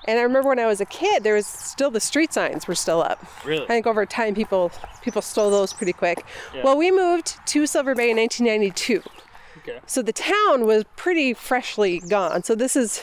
And 0.05 0.19
I 0.19 0.23
remember 0.23 0.49
when 0.49 0.59
I 0.59 0.65
was 0.65 0.81
a 0.81 0.85
kid, 0.85 1.23
there 1.23 1.35
was 1.35 1.47
still 1.47 1.89
the 1.89 1.99
street 1.99 2.33
signs 2.33 2.67
were 2.67 2.75
still 2.75 3.01
up. 3.01 3.25
Really? 3.45 3.63
I 3.63 3.67
think 3.67 3.87
over 3.87 4.05
time 4.05 4.35
people 4.35 4.71
people 5.01 5.21
stole 5.21 5.49
those 5.49 5.73
pretty 5.73 5.93
quick. 5.93 6.25
Yeah. 6.53 6.63
Well, 6.63 6.77
we 6.77 6.91
moved 6.91 7.37
to 7.47 7.65
Silver 7.65 7.95
Bay 7.95 8.11
in 8.11 8.17
1992. 8.17 9.01
Okay. 9.59 9.79
So 9.85 10.01
the 10.01 10.13
town 10.13 10.65
was 10.65 10.83
pretty 10.95 11.33
freshly 11.33 11.99
gone. 11.99 12.43
So 12.43 12.55
this 12.55 12.75
is 12.75 13.01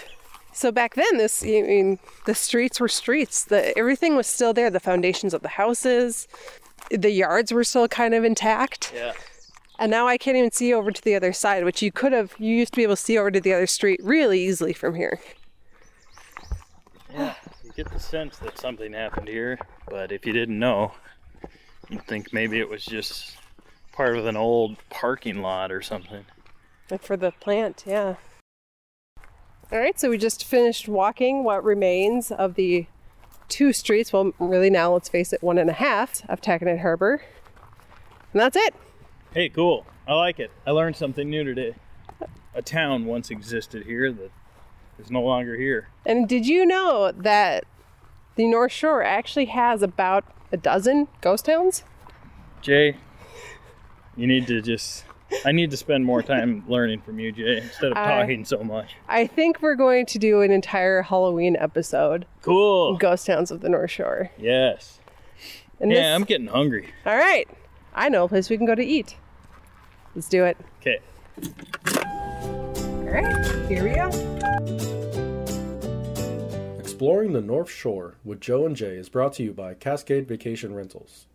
so 0.53 0.71
back 0.71 0.95
then 0.95 1.17
this 1.17 1.43
I 1.43 1.63
mean 1.63 1.99
the 2.27 2.35
streets 2.35 2.81
were 2.81 2.89
streets. 2.89 3.45
The 3.45 3.77
everything 3.79 4.17
was 4.17 4.27
still 4.27 4.53
there, 4.53 4.71
the 4.71 4.81
foundations 4.81 5.33
of 5.33 5.43
the 5.43 5.49
houses, 5.49 6.29
the 6.91 7.11
yards 7.11 7.53
were 7.53 7.65
still 7.65 7.89
kind 7.89 8.15
of 8.15 8.25
intact. 8.25 8.93
Yeah. 8.95 9.13
And 9.79 9.91
now 9.91 10.07
I 10.07 10.19
can't 10.19 10.37
even 10.37 10.51
see 10.51 10.75
over 10.75 10.91
to 10.91 11.03
the 11.03 11.15
other 11.15 11.33
side, 11.33 11.65
which 11.65 11.81
you 11.81 11.91
could 11.91 12.13
have 12.13 12.35
you 12.39 12.55
used 12.55 12.75
to 12.75 12.77
be 12.77 12.83
able 12.83 12.97
to 12.97 13.03
see 13.03 13.17
over 13.17 13.31
to 13.31 13.41
the 13.41 13.55
other 13.55 13.67
street 13.67 13.99
really 14.03 14.45
easily 14.45 14.75
from 14.75 14.95
here. 14.95 15.19
Yeah. 17.13 17.35
You 17.65 17.73
get 17.73 17.91
the 17.91 18.01
sense 18.01 18.39
that 18.39 18.59
something 18.59 18.93
happened 18.93 19.29
here, 19.29 19.59
but 19.89 20.13
if 20.13 20.27
you 20.27 20.33
didn't 20.33 20.59
know, 20.59 20.93
you'd 21.89 22.07
think 22.07 22.33
maybe 22.33 22.59
it 22.59 22.69
was 22.69 22.85
just 22.85 23.37
part 23.93 24.17
of 24.17 24.27
an 24.27 24.37
old 24.37 24.77
parking 24.91 25.43
lot 25.43 25.73
or 25.73 25.83
something. 25.83 26.25
Like 26.91 27.03
for 27.03 27.17
the 27.17 27.33
plant, 27.33 27.85
yeah. 27.87 28.17
All 29.73 29.79
right, 29.79 29.99
so 29.99 30.11
we 30.11 30.19
just 30.19 30.45
finished 30.45 30.89
walking 30.89 31.45
what 31.45 31.63
remains 31.63 32.33
of 32.33 32.55
the 32.55 32.87
two 33.49 33.73
streets. 33.73 34.13
Well, 34.13 34.33
really 34.39 34.71
now, 34.71 34.93
let's 34.93 35.09
face 35.09 35.33
it, 35.33 35.43
one 35.43 35.59
and 35.59 35.71
a 35.71 35.75
half 35.75 36.29
of 36.29 36.41
Taconite 36.41 36.81
Harbor. 36.81 37.23
And 38.33 38.41
that's 38.41 38.57
it. 38.57 38.75
Hey, 39.33 39.49
cool. 39.49 39.87
I 40.09 40.15
like 40.15 40.41
it. 40.41 40.51
I 40.67 40.73
learned 40.73 40.97
something 40.97 41.31
new 41.31 41.45
today. 41.45 41.75
A 42.55 42.63
town 42.63 43.05
once 43.05 43.31
existed 43.31 43.85
here 43.87 44.11
that 44.11 44.31
is 45.01 45.11
no 45.11 45.23
longer 45.23 45.57
here. 45.57 45.89
And 46.07 46.29
did 46.29 46.47
you 46.47 46.65
know 46.67 47.13
that 47.17 47.65
the 48.37 48.47
North 48.47 48.73
Shore 48.73 49.03
actually 49.03 49.47
has 49.47 49.83
about 49.83 50.25
a 50.53 50.57
dozen 50.57 51.09
ghost 51.21 51.45
towns? 51.47 51.83
Jay, 52.63 52.97
you 54.17 54.27
need 54.27 54.47
to 54.49 54.61
just. 54.61 55.05
I 55.45 55.53
need 55.53 55.71
to 55.71 55.77
spend 55.77 56.05
more 56.05 56.23
time 56.25 56.65
learning 56.69 57.03
from 57.03 57.21
you, 57.21 57.31
Jay, 57.31 57.59
instead 57.59 57.93
of 57.93 57.97
I- 57.97 58.21
talking 58.21 58.45
so 58.45 58.65
much. 58.65 58.97
I 59.09 59.27
think 59.29 59.63
we're 59.63 59.77
going 59.77 60.07
to 60.07 60.19
do 60.19 60.41
an 60.43 60.51
entire 60.51 61.03
Halloween 61.03 61.57
episode, 61.57 62.27
Cool. 62.43 62.97
Ghost 62.97 63.27
Towns 63.27 63.51
of 63.53 63.61
the 63.61 63.69
North 63.69 63.93
Shore. 63.93 64.31
Yes. 64.37 64.99
And 65.79 65.91
Yeah, 65.93 65.99
this, 66.11 66.15
I'm 66.17 66.25
getting 66.25 66.49
hungry. 66.49 66.93
all 67.07 67.17
right. 67.17 67.49
I 67.95 68.09
know 68.09 68.25
a 68.25 68.29
place 68.29 68.51
we 68.51 68.57
can 68.57 68.67
go 68.67 68.75
to 68.75 68.85
eat. 68.85 69.17
Let's 70.17 70.29
do 70.29 70.45
it. 70.45 70.57
Okay. 70.81 70.99
All 73.11 73.17
right, 73.17 73.45
here 73.69 73.83
we 73.83 73.91
go. 73.91 74.07
Exploring 76.79 77.33
the 77.33 77.41
North 77.41 77.69
Shore 77.69 78.15
with 78.25 78.41
Joe 78.41 78.67
and 78.67 78.77
Jay 78.77 78.95
is 78.95 79.09
brought 79.09 79.33
to 79.33 79.43
you 79.43 79.53
by 79.53 79.75
Cascade 79.75 80.29
Vacation 80.29 80.73
Rentals. 80.73 81.27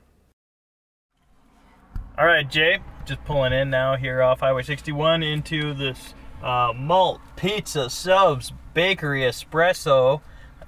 All 2.20 2.28
right, 2.28 2.48
Jay, 2.48 2.80
just 3.06 3.24
pulling 3.26 3.52
in 3.52 3.72
now 3.72 3.96
here 3.96 4.22
off 4.22 4.42
Highway 4.42 4.62
61 4.62 5.24
into 5.24 5.74
this 5.74 6.14
uh, 6.44 6.72
malt 6.76 7.20
pizza 7.36 7.90
subs 7.90 8.54
bakery 8.76 9.22
espresso. 9.22 10.22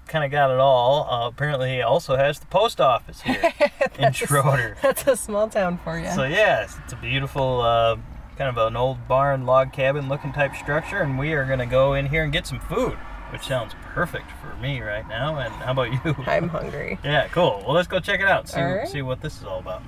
Kind 0.07 0.25
of 0.25 0.31
got 0.31 0.49
it 0.49 0.59
all. 0.59 1.07
Uh, 1.07 1.27
apparently, 1.27 1.75
he 1.75 1.81
also 1.81 2.17
has 2.17 2.39
the 2.39 2.47
post 2.47 2.81
office 2.81 3.21
here 3.21 3.53
in 3.99 4.11
Schroeder. 4.13 4.77
That's 4.81 5.05
a 5.05 5.15
small 5.15 5.47
town 5.47 5.77
for 5.83 5.99
you. 5.99 6.09
So 6.11 6.23
yes, 6.23 6.77
it's 6.83 6.93
a 6.93 6.97
beautiful, 6.97 7.61
uh, 7.61 7.97
kind 8.37 8.49
of 8.49 8.57
an 8.57 8.75
old 8.75 9.07
barn 9.07 9.45
log 9.45 9.71
cabin 9.73 10.09
looking 10.09 10.33
type 10.33 10.55
structure, 10.55 10.99
and 10.99 11.17
we 11.19 11.33
are 11.33 11.45
gonna 11.45 11.65
go 11.65 11.93
in 11.93 12.07
here 12.07 12.23
and 12.23 12.33
get 12.33 12.47
some 12.47 12.59
food, 12.59 12.93
which 13.31 13.43
sounds 13.43 13.73
perfect 13.93 14.31
for 14.41 14.55
me 14.61 14.81
right 14.81 15.07
now. 15.07 15.37
And 15.37 15.53
how 15.55 15.71
about 15.71 15.91
you? 15.91 16.15
I'm 16.27 16.49
hungry. 16.49 16.97
Yeah, 17.03 17.27
cool. 17.27 17.61
Well, 17.65 17.73
let's 17.75 17.87
go 17.87 17.99
check 17.99 18.19
it 18.21 18.27
out. 18.27 18.49
See, 18.49 18.59
All 18.59 18.75
right. 18.75 18.87
see 18.87 19.01
what 19.01 19.21
this 19.21 19.37
is 19.39 19.43
all 19.45 19.59
about. 19.59 19.83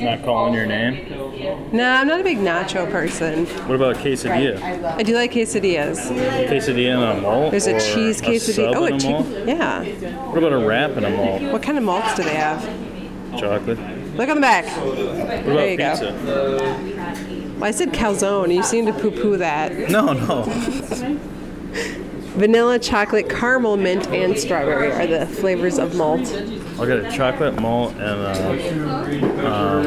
Not 0.00 0.22
calling 0.24 0.54
your 0.54 0.64
name. 0.66 1.10
No, 1.72 1.90
I'm 1.90 2.06
not 2.06 2.20
a 2.20 2.24
big 2.24 2.38
nacho 2.38 2.90
person. 2.90 3.46
What 3.66 3.74
about 3.74 3.96
quesadilla? 3.96 4.62
I 4.96 5.02
do 5.02 5.14
like 5.14 5.32
quesadillas. 5.32 5.98
Quesadilla 6.48 7.12
in 7.12 7.18
a 7.18 7.20
malt. 7.20 7.50
There's 7.50 7.66
a 7.66 7.78
cheese 7.80 8.20
quesadilla. 8.22 8.72
sub 8.72 8.76
Oh, 8.76 8.84
in 8.86 8.92
a 8.92 8.94
oh, 8.94 8.96
a 8.96 9.00
cheese. 9.00 9.04
malt? 9.10 9.48
Yeah. 9.48 9.84
What 10.28 10.38
about 10.38 10.52
a 10.52 10.58
wrap 10.66 10.90
in 10.92 11.04
a 11.04 11.10
malt? 11.10 11.42
What 11.52 11.62
kind 11.62 11.76
of 11.76 11.84
malts 11.84 12.14
do 12.14 12.22
they 12.22 12.34
have? 12.36 12.62
Chocolate. 13.38 13.78
Look 14.16 14.28
on 14.30 14.36
the 14.36 14.40
back. 14.40 14.64
What 14.84 14.98
about 14.98 15.44
There 15.44 15.70
you 15.70 15.76
go. 15.76 15.90
pizza? 15.90 16.12
Well, 16.24 17.37
I 17.60 17.70
said 17.70 17.92
calzone. 17.92 18.54
You 18.54 18.62
seem 18.62 18.86
to 18.86 18.92
poo-poo 18.92 19.36
that. 19.38 19.90
No, 19.90 20.12
no. 20.12 20.44
Vanilla, 22.38 22.78
chocolate, 22.78 23.28
caramel, 23.28 23.76
mint, 23.76 24.06
and 24.08 24.38
strawberry 24.38 24.92
are 24.92 25.06
the 25.08 25.26
flavors 25.26 25.76
of 25.78 25.96
malt. 25.96 26.20
I'll 26.78 26.86
get 26.86 27.04
a 27.04 27.10
chocolate 27.10 27.60
malt 27.60 27.94
and 27.94 28.02
a 28.02 29.50
um, 29.50 29.84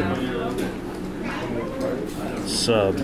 sub. 2.45 2.97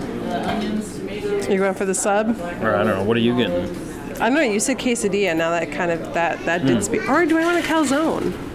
You're 1.48 1.58
going 1.58 1.74
for 1.74 1.86
the 1.86 1.94
sub? 1.94 2.38
Or 2.62 2.76
I 2.76 2.84
don't 2.84 2.98
know. 2.98 3.04
What 3.04 3.16
are 3.16 3.20
you 3.20 3.34
getting? 3.36 3.74
I 4.20 4.28
don't 4.28 4.34
know. 4.34 4.42
You 4.42 4.60
said 4.60 4.78
quesadilla. 4.78 5.34
Now 5.34 5.50
that 5.52 5.72
kind 5.72 5.90
of 5.90 6.12
that 6.12 6.44
that 6.44 6.66
did 6.66 6.84
speak. 6.84 7.08
Or 7.08 7.24
do 7.24 7.38
I 7.38 7.44
want 7.44 7.64
a 7.64 7.66
calzone? 7.66 8.47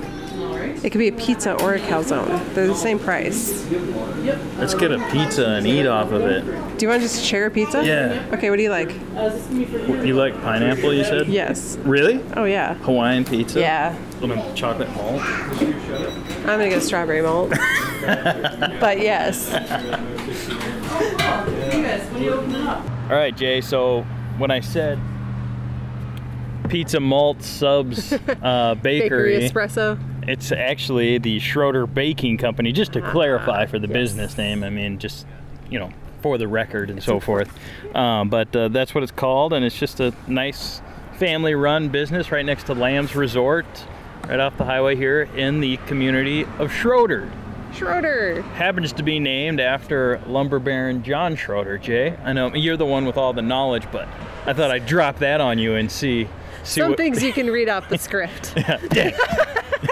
It 0.84 0.92
could 0.92 1.00
be 1.00 1.08
a 1.08 1.14
pizza 1.14 1.54
or 1.64 1.76
a 1.76 1.80
calzone. 1.80 2.54
They're 2.54 2.68
the 2.68 2.76
same 2.76 3.00
price. 3.00 3.66
Let's 4.58 4.74
get 4.74 4.92
a 4.92 5.00
pizza 5.12 5.52
and 5.52 5.66
eat 5.66 5.88
off 5.88 6.12
of 6.12 6.24
it. 6.24 6.44
Do 6.78 6.86
you 6.86 6.90
want 6.90 7.02
to 7.02 7.08
just 7.08 7.24
share 7.24 7.46
a 7.46 7.52
pizza? 7.52 7.86
Yeah. 7.86 8.22
Okay. 8.34 8.50
What 8.50 8.58
do 8.58 8.64
you 8.64 8.70
like? 8.70 8.92
You 10.06 10.16
like 10.16 10.34
pineapple? 10.42 10.94
You 10.94 11.06
said. 11.06 11.28
Yes. 11.28 11.78
Really? 11.84 12.22
Oh 12.36 12.44
yeah. 12.44 12.74
Hawaiian 12.76 13.24
pizza. 13.24 13.62
Yeah. 13.62 13.98
A 14.22 14.56
chocolate 14.56 14.94
malt. 14.94 15.22
I'm 15.22 16.46
gonna 16.46 16.68
get 16.68 16.80
a 16.80 16.82
strawberry 16.82 17.22
malt. 17.22 17.50
but 18.02 19.00
yes. 19.00 19.48
this 19.48 20.50
when 22.12 22.24
you 22.24 22.34
open 22.34 22.56
it 22.56 22.68
up. 22.68 22.84
All 23.10 23.16
right, 23.16 23.36
Jay. 23.36 23.62
So 23.62 24.02
when 24.38 24.52
I 24.52 24.60
said 24.60 25.00
pizza 26.68 27.00
malt 27.00 27.42
subs 27.42 28.12
uh, 28.42 28.76
Bakery 28.76 29.36
bakery, 29.36 29.50
espresso. 29.50 29.98
It's 30.28 30.52
actually 30.52 31.18
the 31.18 31.40
Schroeder 31.40 31.86
Baking 31.86 32.38
Company. 32.38 32.72
Just 32.72 32.94
to 32.94 33.02
clarify 33.02 33.66
for 33.66 33.80
the 33.80 33.88
yes. 33.88 33.94
business 33.94 34.38
name, 34.38 34.64
I 34.64 34.70
mean, 34.70 35.00
just 35.00 35.26
you 35.70 35.80
know, 35.80 35.92
for 36.22 36.38
the 36.38 36.48
record 36.48 36.90
and 36.90 37.02
so 37.02 37.20
forth. 37.20 37.52
Um, 37.96 38.30
but 38.30 38.56
uh, 38.56 38.68
that's 38.70 38.94
what 38.96 39.04
it's 39.04 39.12
called, 39.12 39.54
and 39.54 39.64
it's 39.66 39.78
just 39.78 40.00
a 40.00 40.14
nice 40.28 40.82
family-run 41.18 41.90
business 41.90 42.32
right 42.32 42.46
next 42.46 42.66
to 42.66 42.74
Lamb's 42.74 43.16
Resort, 43.16 43.66
right 44.28 44.40
off 44.40 44.58
the 44.58 44.66
highway 44.66 44.96
here 44.96 45.24
in 45.36 45.60
the 45.60 45.78
community 45.78 46.46
of 46.60 46.72
Schroeder. 46.72 47.32
Schroeder. 47.74 48.42
happens 48.54 48.94
to 48.94 49.04
be 49.04 49.20
named 49.20 49.60
after 49.60 50.22
lumber 50.28 50.60
baron 50.60 51.02
John 51.04 51.36
Schroeder. 51.36 51.80
Jay, 51.80 52.16
I 52.24 52.32
know 52.32 52.54
you're 52.54 52.78
the 52.78 52.86
one 52.86 53.06
with 53.06 53.18
all 53.18 53.34
the 53.34 53.42
knowledge, 53.42 53.88
but 53.92 54.08
I 54.46 54.54
thought 54.54 54.70
I'd 54.70 54.86
drop 54.86 55.20
that 55.20 55.42
on 55.42 55.58
you 55.58 55.74
and 55.76 55.92
see. 55.92 56.26
see 56.64 56.82
Some 56.82 56.90
what- 56.90 56.98
things 56.98 57.24
you 57.24 57.34
can 57.34 57.48
read 57.48 57.70
off 57.70 57.90
the 57.90 57.98
script. 57.98 58.54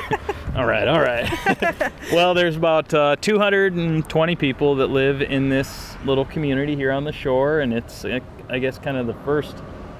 all 0.55 0.65
right, 0.65 0.87
all 0.87 0.99
right. 0.99 1.91
well, 2.13 2.33
there's 2.33 2.57
about 2.57 2.93
uh, 2.93 3.15
220 3.21 4.35
people 4.35 4.75
that 4.75 4.87
live 4.87 5.21
in 5.21 5.47
this 5.47 5.95
little 6.05 6.25
community 6.25 6.75
here 6.75 6.91
on 6.91 7.05
the 7.05 7.13
shore, 7.13 7.61
and 7.61 7.73
it's, 7.73 8.03
uh, 8.03 8.19
I 8.49 8.59
guess, 8.59 8.77
kind 8.77 8.97
of 8.97 9.07
the 9.07 9.13
first 9.25 9.55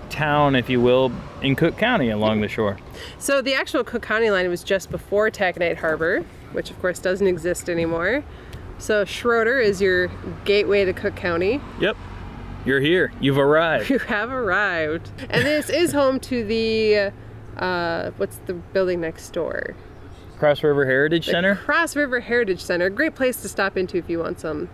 town, 0.09 0.55
if 0.55 0.69
you 0.69 0.81
will, 0.81 1.11
in 1.41 1.55
Cook 1.55 1.77
County 1.77 2.09
along 2.09 2.41
the 2.41 2.49
shore. 2.49 2.77
So 3.17 3.41
the 3.41 3.53
actual 3.53 3.85
Cook 3.85 4.01
County 4.01 4.29
line 4.29 4.49
was 4.49 4.61
just 4.61 4.91
before 4.91 5.31
Taconite 5.31 5.77
Harbor, 5.77 6.25
which 6.51 6.69
of 6.69 6.79
course 6.81 6.99
doesn't 6.99 7.27
exist 7.27 7.69
anymore. 7.69 8.23
So 8.77 9.05
Schroeder 9.05 9.59
is 9.59 9.81
your 9.81 10.11
gateway 10.43 10.83
to 10.83 10.91
Cook 10.91 11.15
County. 11.15 11.61
Yep, 11.79 11.95
you're 12.65 12.81
here. 12.81 13.13
You've 13.21 13.37
arrived. 13.37 13.89
You 13.89 13.99
have 13.99 14.31
arrived. 14.31 15.11
And 15.29 15.45
this 15.45 15.69
is 15.69 15.93
home 15.93 16.19
to 16.21 16.43
the, 16.43 17.13
uh, 17.55 18.11
what's 18.17 18.37
the 18.47 18.53
building 18.53 18.99
next 18.99 19.29
door? 19.31 19.75
Cross 20.41 20.63
River 20.63 20.87
Heritage 20.87 21.27
Center. 21.27 21.55
Cross 21.55 21.95
River 21.95 22.19
Heritage 22.19 22.61
Center. 22.61 22.89
Great 22.89 23.13
place 23.13 23.43
to 23.43 23.47
stop 23.47 23.77
into 23.77 23.97
if 23.97 24.09
you 24.09 24.17
want 24.17 24.39
some 24.39 24.69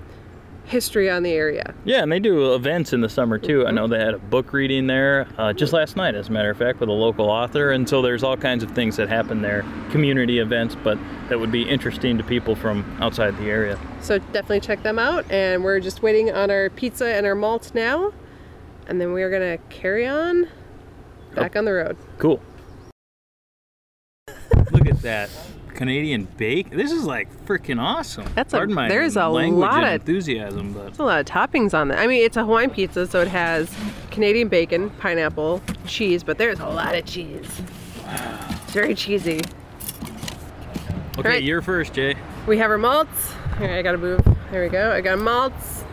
history 0.64 1.10
on 1.10 1.24
the 1.24 1.34
area. 1.34 1.74
Yeah, 1.84 2.04
and 2.04 2.10
they 2.10 2.22
do 2.22 2.54
events 2.56 2.94
in 2.94 3.02
the 3.02 3.10
summer 3.10 3.38
too. 3.38 3.68
I 3.68 3.72
know 3.72 3.86
they 3.86 4.00
had 4.00 4.14
a 4.14 4.18
book 4.18 4.54
reading 4.54 4.88
there 4.88 5.28
uh, 5.38 5.52
just 5.52 5.74
last 5.74 5.98
night, 5.98 6.16
as 6.16 6.30
a 6.30 6.32
matter 6.32 6.50
of 6.50 6.58
fact, 6.58 6.80
with 6.80 6.88
a 6.88 6.94
local 6.94 7.30
author. 7.30 7.72
And 7.72 7.90
so 7.90 8.02
there's 8.02 8.24
all 8.24 8.38
kinds 8.38 8.64
of 8.64 8.72
things 8.72 8.96
that 8.96 9.10
happen 9.10 9.42
there, 9.42 9.66
community 9.92 10.40
events, 10.40 10.74
but 10.74 10.98
that 11.28 11.38
would 11.38 11.52
be 11.52 11.64
interesting 11.68 12.18
to 12.18 12.24
people 12.24 12.56
from 12.56 12.86
outside 13.02 13.38
the 13.38 13.50
area. 13.50 13.78
So 14.00 14.20
definitely 14.20 14.62
check 14.62 14.84
them 14.84 14.98
out. 14.98 15.30
And 15.30 15.66
we're 15.66 15.82
just 15.82 16.02
waiting 16.02 16.32
on 16.32 16.50
our 16.50 16.70
pizza 16.70 17.08
and 17.08 17.26
our 17.26 17.36
malt 17.36 17.74
now. 17.76 18.14
And 18.88 19.02
then 19.02 19.12
we're 19.12 19.30
going 19.30 19.58
to 19.58 19.62
carry 19.68 20.08
on 20.08 20.48
back 21.36 21.58
on 21.58 21.66
the 21.66 21.74
road. 21.74 21.98
Cool. 22.20 22.42
Look 24.72 24.88
at 24.88 25.02
that. 25.02 25.30
Canadian 25.78 26.28
bake. 26.38 26.72
This 26.72 26.92
is 26.92 27.06
like 27.06 27.30
freaking 27.46 27.80
awesome. 27.80 28.26
That's 28.36 28.52
a- 28.54 28.58
Pardon 28.58 28.76
my 28.76 28.90
there's 28.90 29.16
a 29.16 29.28
lot 29.28 29.84
of- 29.86 29.90
enthusiasm, 29.94 30.74
but 30.74 30.84
There's 30.88 31.00
a 31.00 31.04
lot 31.04 31.20
of 31.22 31.26
toppings 31.28 31.74
on 31.74 31.88
that. 31.90 32.00
I 32.00 32.08
mean, 32.08 32.24
it's 32.26 32.36
a 32.36 32.44
Hawaiian 32.44 32.72
pizza, 32.72 33.08
so 33.08 33.22
it 33.22 33.28
has 33.30 33.74
Canadian 34.12 34.48
bacon, 34.50 34.90
pineapple, 34.90 35.62
cheese, 35.86 36.24
but 36.24 36.38
there's 36.38 36.60
a 36.60 36.66
lot 36.68 36.96
of 36.96 37.06
cheese. 37.06 37.48
It's 38.64 38.74
very 38.74 38.96
cheesy. 38.96 39.40
okay, 41.20 41.30
Right. 41.30 41.44
you're 41.44 41.62
first, 41.62 41.94
Jay. 41.94 42.16
We 42.48 42.58
have 42.58 42.72
our 42.72 42.78
malts. 42.78 43.34
Here, 43.60 43.72
I 43.72 43.82
gotta 43.82 43.98
move. 43.98 44.22
There 44.52 44.64
we 44.64 44.70
go. 44.70 44.92
I 44.92 45.02
got 45.02 45.20
malts. 45.20 45.84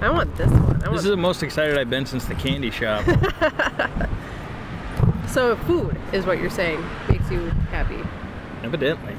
I 0.00 0.10
want 0.10 0.36
this 0.36 0.50
one. 0.50 0.82
I 0.84 0.90
This 0.92 1.00
is 1.04 1.10
the 1.10 1.16
most 1.16 1.42
excited 1.42 1.76
I've 1.78 1.90
been 1.90 2.06
since 2.06 2.26
the 2.26 2.34
candy 2.36 2.70
shop. 2.70 3.04
So 5.28 5.54
food 5.56 5.98
is 6.14 6.24
what 6.24 6.38
you're 6.38 6.48
saying 6.48 6.82
makes 7.10 7.30
you 7.30 7.40
happy. 7.70 7.98
Evidently. 8.66 9.14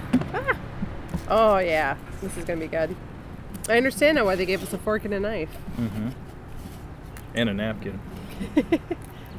Oh 1.30 1.58
yeah, 1.58 1.96
this 2.22 2.38
is 2.38 2.44
gonna 2.44 2.60
be 2.60 2.68
good. 2.68 2.96
I 3.70 3.78
understand 3.78 4.16
now 4.16 4.26
why 4.26 4.36
they 4.36 4.46
gave 4.46 4.62
us 4.62 4.74
a 4.74 4.78
fork 4.78 5.06
and 5.06 5.14
a 5.14 5.20
knife. 5.20 5.58
Mm-hmm. 5.78 6.10
And 7.36 7.50
a 7.50 7.54
napkin. 7.54 8.00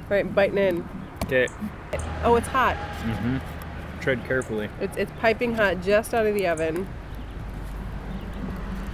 Right, 0.09 0.35
biting 0.35 0.57
in. 0.57 0.88
Okay. 1.27 1.49
Oh, 2.25 2.37
it's 2.37 2.47
hot. 2.47 2.77
Mm-hmm. 2.77 4.01
Tread 4.01 4.25
carefully. 4.25 4.71
It's 4.81 4.97
it's 4.97 5.12
piping 5.21 5.55
hot 5.55 5.83
just 5.83 6.14
out 6.14 6.25
of 6.25 6.35
the 6.35 6.47
oven. 6.47 6.88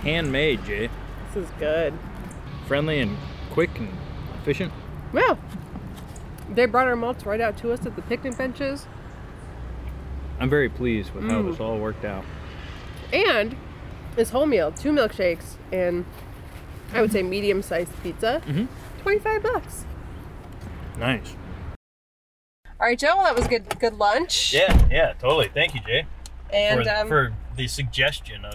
Handmade, 0.02 0.64
Jay. 0.64 0.90
This 1.32 1.44
is 1.44 1.50
good. 1.60 1.94
Friendly 2.66 2.98
and 2.98 3.16
quick 3.52 3.78
and 3.78 3.88
efficient. 4.40 4.72
Well, 5.12 5.38
they 6.50 6.66
brought 6.66 6.88
our 6.88 6.96
mulch 6.96 7.24
right 7.24 7.40
out 7.40 7.56
to 7.58 7.70
us 7.70 7.86
at 7.86 7.94
the 7.94 8.02
picnic 8.02 8.36
benches, 8.36 8.88
I'm 10.40 10.50
very 10.50 10.68
pleased 10.68 11.12
with 11.14 11.24
how 11.30 11.42
Mm. 11.42 11.50
this 11.50 11.60
all 11.60 11.78
worked 11.78 12.04
out. 12.04 12.24
and 13.12 13.54
this 14.16 14.30
whole 14.30 14.46
meal, 14.46 14.72
two 14.72 14.90
milkshakes, 14.90 15.54
and 15.72 16.04
I 16.92 17.00
would 17.00 17.12
say 17.12 17.22
medium-sized 17.22 17.90
pizza, 18.02 18.42
Mhm. 18.46 18.66
twenty-five 19.02 19.42
bucks. 19.42 19.84
Nice. 20.98 21.36
All 22.80 22.86
right, 22.88 22.98
Joe. 22.98 23.14
Well, 23.16 23.24
that 23.24 23.36
was 23.36 23.46
good. 23.46 23.78
Good 23.78 23.94
lunch. 23.94 24.52
Yeah, 24.52 24.76
yeah, 24.90 25.12
totally. 25.14 25.48
Thank 25.48 25.74
you, 25.74 25.80
Jay, 25.86 26.06
And 26.52 26.84
for, 26.84 26.90
um, 26.90 27.08
for 27.08 27.32
the 27.56 27.68
suggestion 27.68 28.44
of 28.44 28.54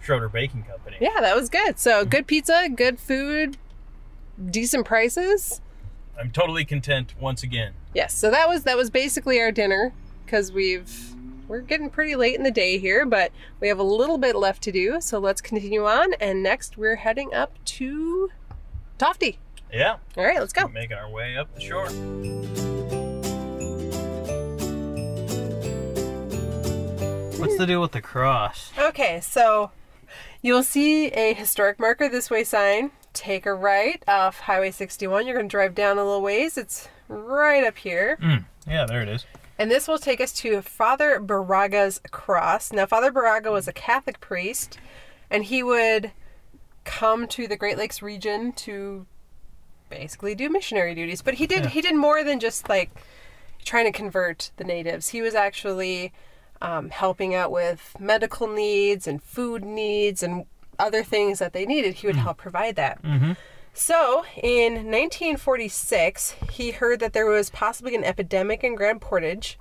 Schroeder 0.00 0.28
Baking 0.28 0.64
Company. 0.64 0.96
yeah, 1.00 1.20
that 1.20 1.34
was 1.36 1.48
good. 1.48 1.78
So 1.78 2.04
good 2.04 2.26
pizza, 2.26 2.68
good 2.74 2.98
food, 2.98 3.56
decent 4.50 4.86
prices. 4.86 5.60
I'm 6.18 6.30
totally 6.30 6.64
content 6.64 7.14
once 7.20 7.42
again. 7.42 7.74
Yes. 7.94 8.12
So 8.14 8.30
that 8.30 8.48
was 8.48 8.64
that 8.64 8.76
was 8.76 8.90
basically 8.90 9.40
our 9.40 9.50
dinner 9.52 9.92
because 10.24 10.52
we've 10.52 11.14
we're 11.48 11.60
getting 11.60 11.90
pretty 11.90 12.16
late 12.16 12.34
in 12.36 12.42
the 12.42 12.50
day 12.50 12.78
here, 12.78 13.04
but 13.04 13.30
we 13.60 13.68
have 13.68 13.78
a 13.78 13.82
little 13.84 14.18
bit 14.18 14.34
left 14.34 14.62
to 14.62 14.72
do. 14.72 15.00
So 15.00 15.18
let's 15.18 15.40
continue 15.40 15.86
on. 15.86 16.14
And 16.14 16.42
next 16.42 16.78
we're 16.78 16.96
heading 16.96 17.34
up 17.34 17.52
to 17.66 18.30
Tofte. 18.98 19.36
Yeah, 19.72 19.96
All 20.16 20.24
right, 20.24 20.38
let's 20.38 20.52
go. 20.52 20.68
making 20.68 20.96
our 20.96 21.10
way 21.10 21.36
up 21.36 21.52
the 21.54 21.60
shore. 21.60 21.88
What's 27.38 27.58
the 27.58 27.66
deal 27.66 27.80
with 27.82 27.92
the 27.92 28.00
cross? 28.00 28.72
Okay, 28.78 29.20
so 29.20 29.70
you'll 30.40 30.62
see 30.62 31.08
a 31.08 31.34
historic 31.34 31.78
marker 31.78 32.08
this 32.08 32.30
way 32.30 32.44
sign. 32.44 32.92
Take 33.12 33.44
a 33.46 33.52
right 33.52 34.02
off 34.08 34.40
Highway 34.40 34.70
61. 34.70 35.26
You're 35.26 35.34
going 35.36 35.48
to 35.48 35.50
drive 35.50 35.74
down 35.74 35.98
a 35.98 36.04
little 36.04 36.22
ways. 36.22 36.56
It's 36.56 36.88
right 37.08 37.64
up 37.64 37.76
here. 37.76 38.16
Mm, 38.22 38.44
yeah, 38.66 38.86
there 38.86 39.02
it 39.02 39.08
is. 39.08 39.26
And 39.58 39.70
this 39.70 39.86
will 39.86 39.98
take 39.98 40.20
us 40.20 40.32
to 40.34 40.62
Father 40.62 41.20
Baraga's 41.20 42.00
cross. 42.10 42.72
Now, 42.72 42.86
Father 42.86 43.12
Baraga 43.12 43.52
was 43.52 43.68
a 43.68 43.72
Catholic 43.72 44.20
priest, 44.20 44.78
and 45.30 45.44
he 45.44 45.62
would 45.62 46.10
come 46.84 47.26
to 47.28 47.46
the 47.46 47.56
Great 47.56 47.78
Lakes 47.78 48.02
region 48.02 48.52
to 48.52 49.06
basically 49.88 50.34
do 50.34 50.48
missionary 50.48 50.94
duties. 50.94 51.22
But 51.22 51.34
he 51.34 51.46
did 51.46 51.66
he 51.66 51.80
did 51.80 51.94
more 51.94 52.24
than 52.24 52.40
just 52.40 52.68
like 52.68 52.90
trying 53.64 53.84
to 53.86 53.92
convert 53.92 54.50
the 54.56 54.64
natives. 54.64 55.08
He 55.08 55.22
was 55.22 55.34
actually 55.34 56.12
um, 56.60 56.90
helping 56.90 57.34
out 57.34 57.50
with 57.50 57.94
medical 57.98 58.48
needs 58.48 59.06
and 59.06 59.22
food 59.22 59.64
needs 59.64 60.22
and 60.22 60.44
other 60.78 61.02
things 61.04 61.38
that 61.38 61.52
they 61.52 61.64
needed. 61.64 61.94
He 61.94 62.06
would 62.06 62.16
help 62.16 62.38
provide 62.38 62.76
that. 62.76 62.98
So, 63.76 64.24
in 64.36 64.74
1946, 64.74 66.36
he 66.52 66.70
heard 66.70 67.00
that 67.00 67.12
there 67.12 67.26
was 67.26 67.50
possibly 67.50 67.96
an 67.96 68.04
epidemic 68.04 68.62
in 68.62 68.76
Grand 68.76 69.00
Portage, 69.00 69.58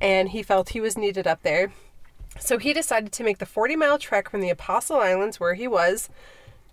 and 0.00 0.28
he 0.28 0.44
felt 0.44 0.68
he 0.68 0.80
was 0.80 0.96
needed 0.96 1.26
up 1.26 1.42
there. 1.42 1.72
So, 2.38 2.58
he 2.58 2.72
decided 2.72 3.10
to 3.10 3.24
make 3.24 3.38
the 3.38 3.44
40 3.44 3.74
mile 3.74 3.98
trek 3.98 4.30
from 4.30 4.40
the 4.40 4.50
Apostle 4.50 4.98
Islands, 4.98 5.40
where 5.40 5.54
he 5.54 5.66
was, 5.66 6.08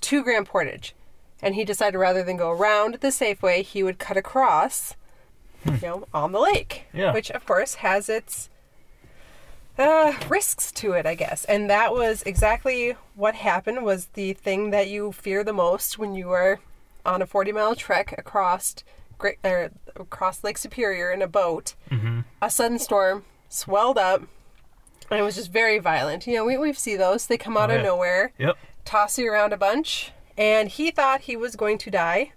to 0.02 0.24
Grand 0.24 0.46
Portage. 0.46 0.94
And 1.42 1.56
he 1.56 1.66
decided 1.66 1.98
rather 1.98 2.22
than 2.22 2.38
go 2.38 2.52
around 2.52 2.96
the 2.96 3.08
Safeway, 3.08 3.64
he 3.64 3.82
would 3.82 3.98
cut 3.98 4.16
across, 4.16 4.96
you 5.66 5.80
know, 5.82 6.08
on 6.14 6.32
the 6.32 6.40
lake. 6.40 6.86
Yeah. 6.94 7.12
Which, 7.12 7.32
of 7.32 7.44
course, 7.44 7.76
has 7.76 8.08
its 8.08 8.50
uh, 9.80 10.14
risks 10.30 10.72
to 10.74 10.94
it, 10.94 11.08
I 11.08 11.16
guess. 11.16 11.44
And 11.46 11.68
that 11.72 11.92
was 11.92 12.22
exactly 12.22 12.96
what 13.16 13.34
happened. 13.34 13.84
Was 13.84 14.06
the 14.14 14.34
thing 14.34 14.70
that 14.70 14.90
you 14.90 15.12
fear 15.12 15.44
the 15.44 15.54
most 15.54 15.98
when 15.98 16.14
you 16.14 16.30
are 16.30 16.60
on 17.06 17.22
a 17.22 17.26
forty-mile 17.26 17.76
trek 17.76 18.14
across 18.18 18.76
Great 19.18 19.38
er, 19.46 19.72
across 19.96 20.44
Lake 20.44 20.58
Superior 20.58 21.12
in 21.12 21.22
a 21.22 21.28
boat. 21.28 21.76
A 22.42 22.50
sudden 22.50 22.80
storm 22.80 23.24
swelled 23.50 23.98
up, 23.98 24.22
and 25.10 25.20
it 25.20 25.24
was 25.24 25.36
just 25.36 25.52
very 25.52 25.80
violent. 25.80 26.26
You 26.28 26.36
know, 26.36 26.46
we 26.46 26.58
we 26.58 26.74
see 26.74 26.96
those. 26.96 27.28
They 27.28 27.38
come 27.38 27.56
out 27.58 27.72
Oh, 27.72 27.76
of 27.76 27.84
nowhere, 27.84 28.34
Yep. 28.38 28.58
toss 28.86 29.18
you 29.18 29.32
around 29.32 29.54
a 29.54 29.58
bunch, 29.58 30.12
and 30.38 30.70
he 30.70 30.92
thought 30.92 31.22
he 31.22 31.36
was 31.36 31.56
going 31.56 31.78
to 31.80 31.92
die, 31.92 32.34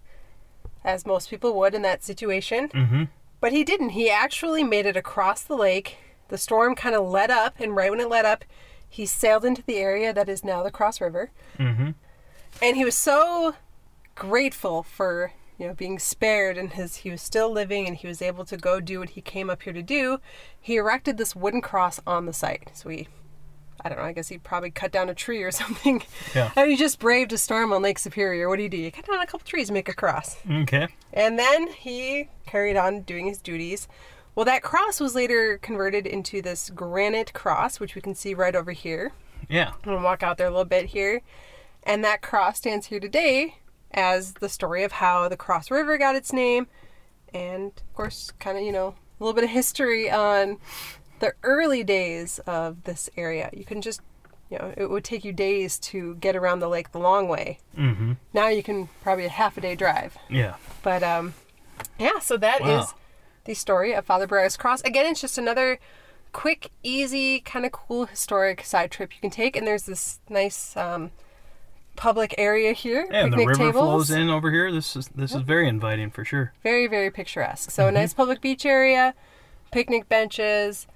as 0.85 1.07
most 1.07 1.31
people 1.31 1.55
would 1.55 1.75
in 1.75 1.83
that 1.83 2.05
situation. 2.05 2.69
Mm-hmm. 2.69 3.05
But 3.41 3.53
he 3.53 3.65
didn't. 3.65 3.91
He 3.91 4.11
actually 4.11 4.65
made 4.65 4.87
it 4.87 4.97
across 4.97 5.43
the 5.43 5.57
lake. 5.57 5.97
The 6.29 6.39
storm 6.39 6.75
kind 6.75 6.95
of 6.95 7.07
let 7.07 7.31
up, 7.31 7.55
and 7.61 7.75
right 7.77 7.91
when 7.91 8.01
it 8.01 8.09
let 8.09 8.25
up, 8.25 8.45
he 8.89 9.07
sailed 9.07 9.45
into 9.45 9.63
the 9.63 9.77
area 9.77 10.13
that 10.13 10.29
is 10.29 10.43
now 10.45 10.63
the 10.63 10.71
Cross 10.71 11.01
River. 11.01 11.31
Mm-hmm. 11.59 11.91
And 12.63 12.77
he 12.77 12.85
was 12.85 12.97
so 12.97 13.55
grateful 14.17 14.83
for 14.83 15.33
you 15.59 15.69
know 15.69 15.75
being 15.75 15.99
spared 15.99 16.59
and 16.59 16.73
his 16.73 16.97
he 16.97 17.11
was 17.11 17.23
still 17.23 17.51
living 17.51 17.87
and 17.87 17.97
he 17.97 18.07
was 18.07 18.21
able 18.21 18.45
to 18.45 18.57
go 18.57 18.81
do 18.81 18.99
what 18.99 19.11
he 19.11 19.21
came 19.21 19.49
up 19.49 19.63
here 19.63 19.73
to 19.73 19.83
do. 19.83 20.19
He 20.61 20.77
erected 20.77 21.17
this 21.17 21.37
wooden 21.37 21.61
cross 21.61 22.01
on 22.07 22.27
the 22.27 22.33
site. 22.33 22.71
So 22.75 22.89
he 22.89 23.09
I 23.83 23.89
don't 23.89 23.99
know, 23.99 24.05
I 24.05 24.13
guess 24.13 24.29
he 24.29 24.39
probably 24.39 24.71
cut 24.71 24.91
down 24.91 25.09
a 25.09 25.15
tree 25.15 25.43
or 25.43 25.51
something. 25.53 26.03
Yeah. 26.35 26.51
And 26.57 26.71
he 26.71 26.77
just 26.77 26.99
braved 26.99 27.33
a 27.33 27.39
storm 27.39 27.73
on 27.73 27.83
Lake 27.83 27.99
Superior. 27.99 28.49
What 28.49 28.57
do 28.57 28.63
you 28.65 28.69
do? 28.69 28.77
You 28.77 28.91
cut 28.91 29.07
down 29.07 29.21
a 29.21 29.27
couple 29.27 29.47
trees 29.47 29.69
and 29.69 29.75
make 29.75 29.89
a 29.89 29.95
cross. 29.95 30.37
Okay. 30.51 30.89
And 31.13 31.39
then 31.39 31.69
he 31.69 32.31
carried 32.47 32.77
on 32.77 33.03
doing 33.03 33.27
his 33.27 33.41
duties. 33.41 33.87
Well, 34.35 34.45
that 34.45 34.63
cross 34.63 35.01
was 35.01 35.15
later 35.15 35.59
converted 35.59 36.07
into 36.07 36.43
this 36.43 36.71
granite 36.71 37.33
cross, 37.33 37.81
which 37.81 37.95
we 37.95 38.01
can 38.01 38.15
see 38.15 38.35
right 38.35 38.55
over 38.55 38.73
here. 38.73 39.13
Yeah. 39.49 39.69
I'm 39.69 39.83
going 39.83 39.99
to 39.99 40.05
walk 40.05 40.23
out 40.23 40.37
there 40.37 40.49
a 40.49 40.51
little 40.51 40.65
bit 40.65 40.87
here. 40.87 41.23
And 41.83 42.03
that 42.05 42.21
cross 42.21 42.59
stands 42.59 42.87
here 42.87 43.01
today 43.01 43.59
as 43.97 44.35
the 44.35 44.49
story 44.49 44.85
of 44.85 44.93
how 44.93 45.29
the 45.29 45.37
Cross 45.37 45.71
River 45.71 45.99
got 45.99 46.15
its 46.15 46.33
name. 46.33 46.69
And, 47.35 47.73
of 47.77 47.95
course, 47.95 48.31
kind 48.39 48.57
of, 48.57 48.63
you 48.63 48.73
know, 48.73 48.95
a 49.19 49.25
little 49.25 49.35
bit 49.35 49.45
of 49.45 49.51
history 49.51 50.11
on 50.11 50.59
the 51.19 51.33
early 51.43 51.83
days 51.83 52.39
of 52.41 52.85
this 52.85 53.09
area. 53.17 53.51
You 53.53 53.65
can 53.65 53.81
just, 53.81 54.01
you 54.51 54.59
know, 54.59 54.73
it 54.77 54.91
would 54.91 55.03
take 55.03 55.25
you 55.25 55.33
days 55.33 55.79
to 55.81 56.15
get 56.17 56.37
around 56.37 56.61
the 56.61 56.69
lake 56.69 56.93
the 56.93 56.99
long 56.99 57.27
way. 57.27 57.59
Mm-hmm. 57.77 58.13
Now 58.33 58.49
you 58.49 58.63
can 58.63 58.89
probably 59.03 59.25
a 59.25 59.31
half 59.31 59.57
a 59.57 59.61
day 59.61 59.75
drive. 59.75 60.17
Yeah. 60.29 60.57
But 60.83 61.03
um, 61.03 61.35
yeah, 61.99 62.19
so 62.21 62.37
that 62.37 62.61
is 62.61 62.67
Wow. 62.67 62.95
the 63.45 63.55
story 63.55 63.95
of 63.95 64.05
Father 64.05 64.27
Baraga's 64.27 64.57
Cross. 64.57 64.83
Again, 64.83 65.07
it's 65.07 65.21
just 65.21 65.39
another 65.39 65.79
quick, 66.33 66.71
easy, 66.83 67.41
kind 67.41 67.65
of 67.65 67.73
cool 67.73 68.05
historic 68.05 68.63
side 68.63 68.91
trip 68.91 69.15
you 69.15 69.21
can 69.21 69.31
take. 69.31 69.57
And 69.57 69.67
there's 69.67 69.85
this 69.85 70.21
nice 70.29 70.77
um, 70.77 71.11
public 71.97 72.35
area 72.39 72.73
here. 72.73 73.07
Yeah, 73.11 73.25
And 73.25 73.33
the 73.33 73.39
river 73.39 73.55
tables. 73.55 73.75
flows 73.75 74.11
in 74.11 74.31
over 74.31 74.51
here. 74.51 74.71
This 74.71 74.95
is 74.97 75.09
this 75.15 75.35
is 75.35 75.43
very 75.43 75.69
inviting 75.69 76.11
for 76.11 76.25
sure. 76.25 76.53
Very, 76.63 76.87
very 76.87 77.11
picturesque. 77.11 77.71
So 77.71 77.85
Mm-hmm. 77.85 77.95
nice 77.95 78.15
public 78.15 78.41
beach 78.41 78.65
area, 78.67 79.15
picnic 79.73 80.09
benches. 80.09 80.87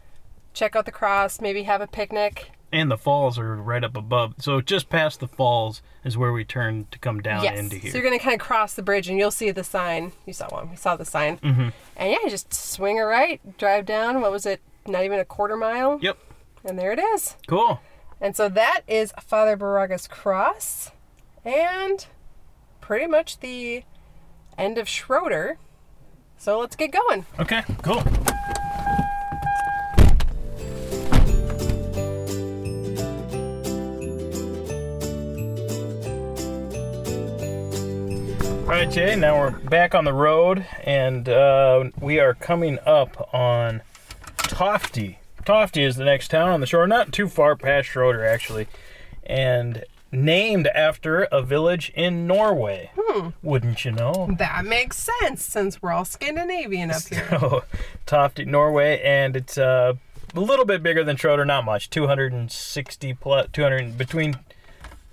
Check 0.52 0.74
out 0.76 0.84
the 0.84 0.92
cross. 0.92 1.40
Maybe 1.40 1.62
have 1.64 1.80
a 1.80 1.86
picnic. 1.86 2.50
And 2.72 2.88
the 2.90 2.96
falls 2.98 3.36
are 3.38 3.56
right 3.56 3.82
up 3.82 3.96
above. 3.96 4.34
So 4.38 4.60
just 4.60 4.88
past 4.88 5.18
the 5.20 5.26
falls 5.28 5.82
is 6.04 6.16
where 6.16 6.32
we 6.32 6.44
turn 6.44 6.86
to 6.92 6.98
come 7.00 7.20
down 7.20 7.42
yes. 7.42 7.58
into 7.58 7.76
here. 7.76 7.90
So 7.90 7.98
you're 7.98 8.04
gonna 8.04 8.18
kind 8.20 8.40
of 8.40 8.46
cross 8.46 8.74
the 8.74 8.82
bridge, 8.82 9.08
and 9.08 9.18
you'll 9.18 9.30
see 9.32 9.50
the 9.50 9.64
sign. 9.64 10.12
You 10.26 10.32
saw 10.32 10.48
one. 10.48 10.70
We 10.70 10.76
saw 10.76 10.94
the 10.96 11.04
sign. 11.04 11.38
Mm-hmm. 11.38 11.68
And 11.96 12.10
yeah, 12.10 12.18
you 12.22 12.30
just 12.30 12.54
swing 12.54 12.98
a 13.00 13.04
right, 13.04 13.40
drive 13.58 13.86
down. 13.86 14.20
What 14.20 14.30
was 14.30 14.46
it? 14.46 14.60
Not 14.86 15.04
even 15.04 15.18
a 15.18 15.24
quarter 15.24 15.56
mile. 15.56 15.98
Yep. 16.00 16.16
And 16.64 16.78
there 16.78 16.92
it 16.92 16.98
is. 17.00 17.36
Cool. 17.48 17.80
And 18.20 18.36
so 18.36 18.48
that 18.50 18.82
is 18.86 19.12
Father 19.20 19.56
Baraga's 19.56 20.06
cross, 20.06 20.90
and 21.44 22.06
pretty 22.80 23.06
much 23.06 23.40
the 23.40 23.84
end 24.58 24.76
of 24.76 24.88
Schroeder. 24.88 25.58
So 26.36 26.58
let's 26.58 26.76
get 26.76 26.92
going. 26.92 27.24
Okay. 27.38 27.62
Cool. 27.82 28.02
All 38.60 38.76
right, 38.76 38.90
Jay. 38.90 39.16
Now 39.16 39.40
we're 39.40 39.50
back 39.50 39.94
on 39.94 40.04
the 40.04 40.12
road, 40.12 40.66
and 40.84 41.28
uh, 41.28 41.90
we 42.00 42.20
are 42.20 42.34
coming 42.34 42.78
up 42.86 43.34
on 43.34 43.82
Tofte. 44.38 45.16
Tofte 45.50 45.84
is 45.84 45.96
the 45.96 46.04
next 46.04 46.28
town 46.28 46.50
on 46.50 46.60
the 46.60 46.66
shore, 46.66 46.86
not 46.86 47.12
too 47.12 47.28
far 47.28 47.56
past 47.56 47.88
Schroeder, 47.88 48.24
actually, 48.24 48.68
and 49.24 49.84
named 50.12 50.68
after 50.68 51.24
a 51.24 51.42
village 51.42 51.90
in 51.96 52.28
Norway. 52.28 52.92
Wouldn't 53.42 53.84
you 53.84 53.90
know? 53.90 54.28
That 54.38 54.64
makes 54.64 55.08
sense 55.20 55.44
since 55.44 55.82
we're 55.82 55.90
all 55.90 56.04
Scandinavian 56.04 56.92
up 56.92 57.02
here. 57.02 57.26
So, 57.30 57.64
Tofte, 58.06 58.46
Norway, 58.46 59.00
and 59.02 59.34
it's 59.34 59.58
uh, 59.58 59.94
a 60.36 60.40
little 60.40 60.64
bit 60.64 60.84
bigger 60.84 61.02
than 61.02 61.16
Schroeder, 61.16 61.44
not 61.44 61.64
much. 61.64 61.90
260 61.90 63.14
plus, 63.14 63.48
200 63.52 63.98
between 63.98 64.38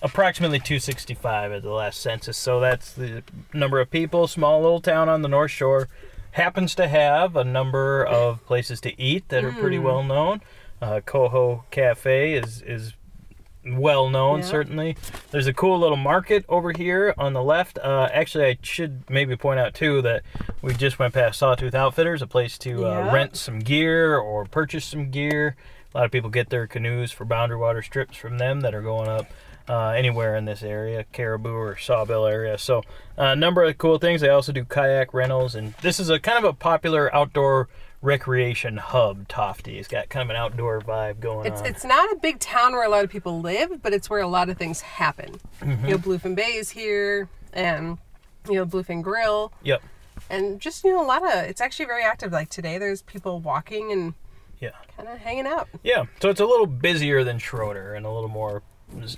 approximately 0.04 0.60
265 0.60 1.52
at 1.52 1.64
the 1.64 1.72
last 1.72 2.00
census. 2.00 2.38
So 2.38 2.60
that's 2.60 2.94
the 2.94 3.24
number 3.54 3.80
of 3.80 3.90
people. 3.90 4.28
Small 4.28 4.62
little 4.62 4.82
town 4.82 5.10
on 5.10 5.24
the 5.24 5.30
North 5.30 5.50
Shore. 5.50 5.88
Happens 6.38 6.76
to 6.76 6.88
have 6.88 7.36
a 7.36 7.44
number 7.44 8.06
of 8.06 8.46
places 8.46 8.80
to 8.82 9.02
eat 9.02 9.28
that 9.30 9.44
are 9.44 9.52
pretty 9.52 9.80
well 9.80 10.04
known. 10.04 10.42
Uh, 10.80 11.00
Coho 11.04 11.66
Cafe 11.72 12.34
is 12.36 12.62
is 12.62 12.94
well 13.66 14.08
known, 14.08 14.42
Yeah. 14.42 14.46
certainly. 14.46 14.98
There's 15.32 15.48
a 15.48 15.54
cool 15.54 15.80
little 15.80 15.98
market 15.98 16.46
over 16.48 16.74
here 16.74 17.16
on 17.18 17.34
the 17.34 17.42
left. 17.42 17.80
Uh, 17.80 18.08
actually, 18.14 18.46
I 18.46 18.58
should 18.62 19.10
maybe 19.10 19.36
point 19.36 19.60
out 19.60 19.74
too 19.74 20.04
that 20.04 20.22
we 20.62 20.76
just 20.76 21.00
went 21.00 21.16
past 21.16 21.40
Sawtooth 21.40 21.74
Outfitters, 21.74 22.22
a 22.22 22.28
place 22.28 22.60
to 22.60 22.86
uh, 22.86 23.12
rent 23.12 23.36
some 23.36 23.58
gear 23.58 24.16
or 24.20 24.46
purchase 24.46 24.86
some 24.86 25.10
gear. 25.10 25.56
A 25.96 25.98
lot 25.98 26.06
of 26.06 26.12
people 26.12 26.30
get 26.30 26.52
their 26.52 26.68
canoes 26.68 27.12
for 27.12 27.26
boundary 27.26 27.58
water 27.58 27.82
strips 27.82 28.16
from 28.16 28.38
them 28.38 28.62
that 28.62 28.76
are 28.76 28.84
going 28.84 29.10
up 29.10 29.26
uh, 29.70 29.90
anywhere 29.90 30.36
in 30.36 30.46
this 30.46 30.64
area, 30.64 31.06
Caribou 31.12 31.54
or 31.54 31.76
Sawbill 31.76 32.30
area. 32.32 32.58
So 32.58 32.80
uh, 33.18 33.24
a 33.24 33.36
number 33.36 33.64
of 33.64 33.78
cool 33.78 33.98
things. 33.98 34.22
They 34.22 34.30
also 34.30 34.52
do 34.52 34.64
kayak 34.66 35.14
rentals, 35.14 35.56
and 35.56 35.74
this 35.82 36.00
is 36.00 36.10
a 36.10 36.20
kind 36.20 36.38
of 36.38 36.44
a 36.44 36.54
popular 36.54 37.14
outdoor 37.14 37.68
recreation 38.02 38.78
hub. 38.78 39.28
Tofte. 39.28 39.68
It's 39.78 39.88
got 39.88 40.10
kind 40.10 40.24
of 40.24 40.30
an 40.30 40.36
outdoor 40.36 40.80
vibe 40.82 41.20
going 41.20 41.48
It's 41.52 41.62
on. 41.62 41.68
it's 41.68 41.84
not 41.84 42.12
a 42.12 42.16
big 42.16 42.40
town 42.40 42.74
where 42.74 42.86
a 42.86 42.90
lot 42.90 43.04
of 43.04 43.10
people 43.10 43.42
live, 43.42 43.82
but 43.82 43.94
it's 43.94 44.10
where 44.10 44.22
a 44.22 44.28
lot 44.28 44.50
of 44.50 44.58
things 44.58 44.82
happen. 44.82 45.40
Mm-hmm. 45.62 45.86
You 45.86 45.92
know, 45.92 45.98
Bluefin 45.98 46.36
Bay 46.36 46.54
is 46.54 46.70
here, 46.70 47.28
and 47.54 47.98
you 48.48 48.54
know 48.56 48.66
Bluefin 48.66 49.02
Grill, 49.02 49.52
Yep. 49.64 49.82
and 50.30 50.60
just 50.62 50.84
you 50.84 50.94
know 50.94 51.04
a 51.04 51.06
lot 51.08 51.24
of. 51.24 51.44
It's 51.50 51.60
actually 51.62 51.86
very 51.88 52.04
active. 52.04 52.32
Like 52.32 52.50
today, 52.50 52.78
there's 52.78 53.02
people 53.02 53.40
walking 53.42 53.92
and 53.92 54.14
Yeah. 54.60 54.72
kind 54.96 55.10
of 55.10 55.18
hanging 55.18 55.48
out. 55.48 55.68
Yeah, 55.84 56.06
so 56.22 56.30
it's 56.30 56.40
a 56.40 56.46
little 56.46 56.68
busier 56.68 57.24
than 57.26 57.40
Schroeder 57.40 57.94
and 57.96 58.06
a 58.06 58.12
little 58.12 58.30
more 58.30 58.62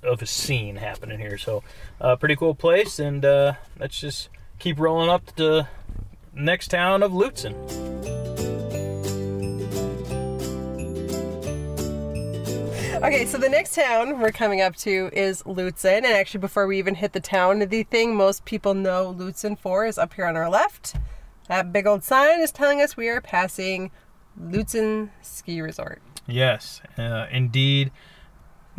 of 0.03 0.21
a 0.21 0.25
scene 0.25 0.77
happening 0.77 1.19
here. 1.19 1.37
So, 1.37 1.63
uh, 2.01 2.15
pretty 2.15 2.35
cool 2.35 2.55
place, 2.55 2.99
and 2.99 3.23
uh, 3.23 3.53
let's 3.79 3.99
just 3.99 4.29
keep 4.59 4.79
rolling 4.79 5.09
up 5.09 5.25
to 5.27 5.33
the 5.35 5.67
next 6.33 6.69
town 6.69 7.03
of 7.03 7.11
Lutzen. 7.11 7.55
Okay, 13.01 13.25
so 13.25 13.37
the 13.37 13.47
next 13.47 13.75
town 13.75 14.19
we're 14.19 14.31
coming 14.31 14.59
up 14.59 14.75
to 14.75 15.09
is 15.13 15.41
Lutzen. 15.43 15.97
And 15.99 16.07
actually, 16.07 16.41
before 16.41 16.67
we 16.67 16.77
even 16.77 16.95
hit 16.95 17.13
the 17.13 17.21
town, 17.21 17.59
the 17.59 17.83
thing 17.83 18.13
most 18.13 18.43
people 18.43 18.73
know 18.73 19.15
Lutzen 19.17 19.57
for 19.57 19.85
is 19.85 19.97
up 19.97 20.15
here 20.15 20.25
on 20.25 20.35
our 20.35 20.49
left. 20.49 20.95
That 21.47 21.71
big 21.71 21.87
old 21.87 22.03
sign 22.03 22.41
is 22.41 22.51
telling 22.51 22.81
us 22.81 22.97
we 22.97 23.07
are 23.07 23.21
passing 23.21 23.91
Lutzen 24.39 25.11
Ski 25.21 25.61
Resort. 25.61 26.01
Yes, 26.27 26.81
uh, 26.97 27.27
indeed. 27.31 27.91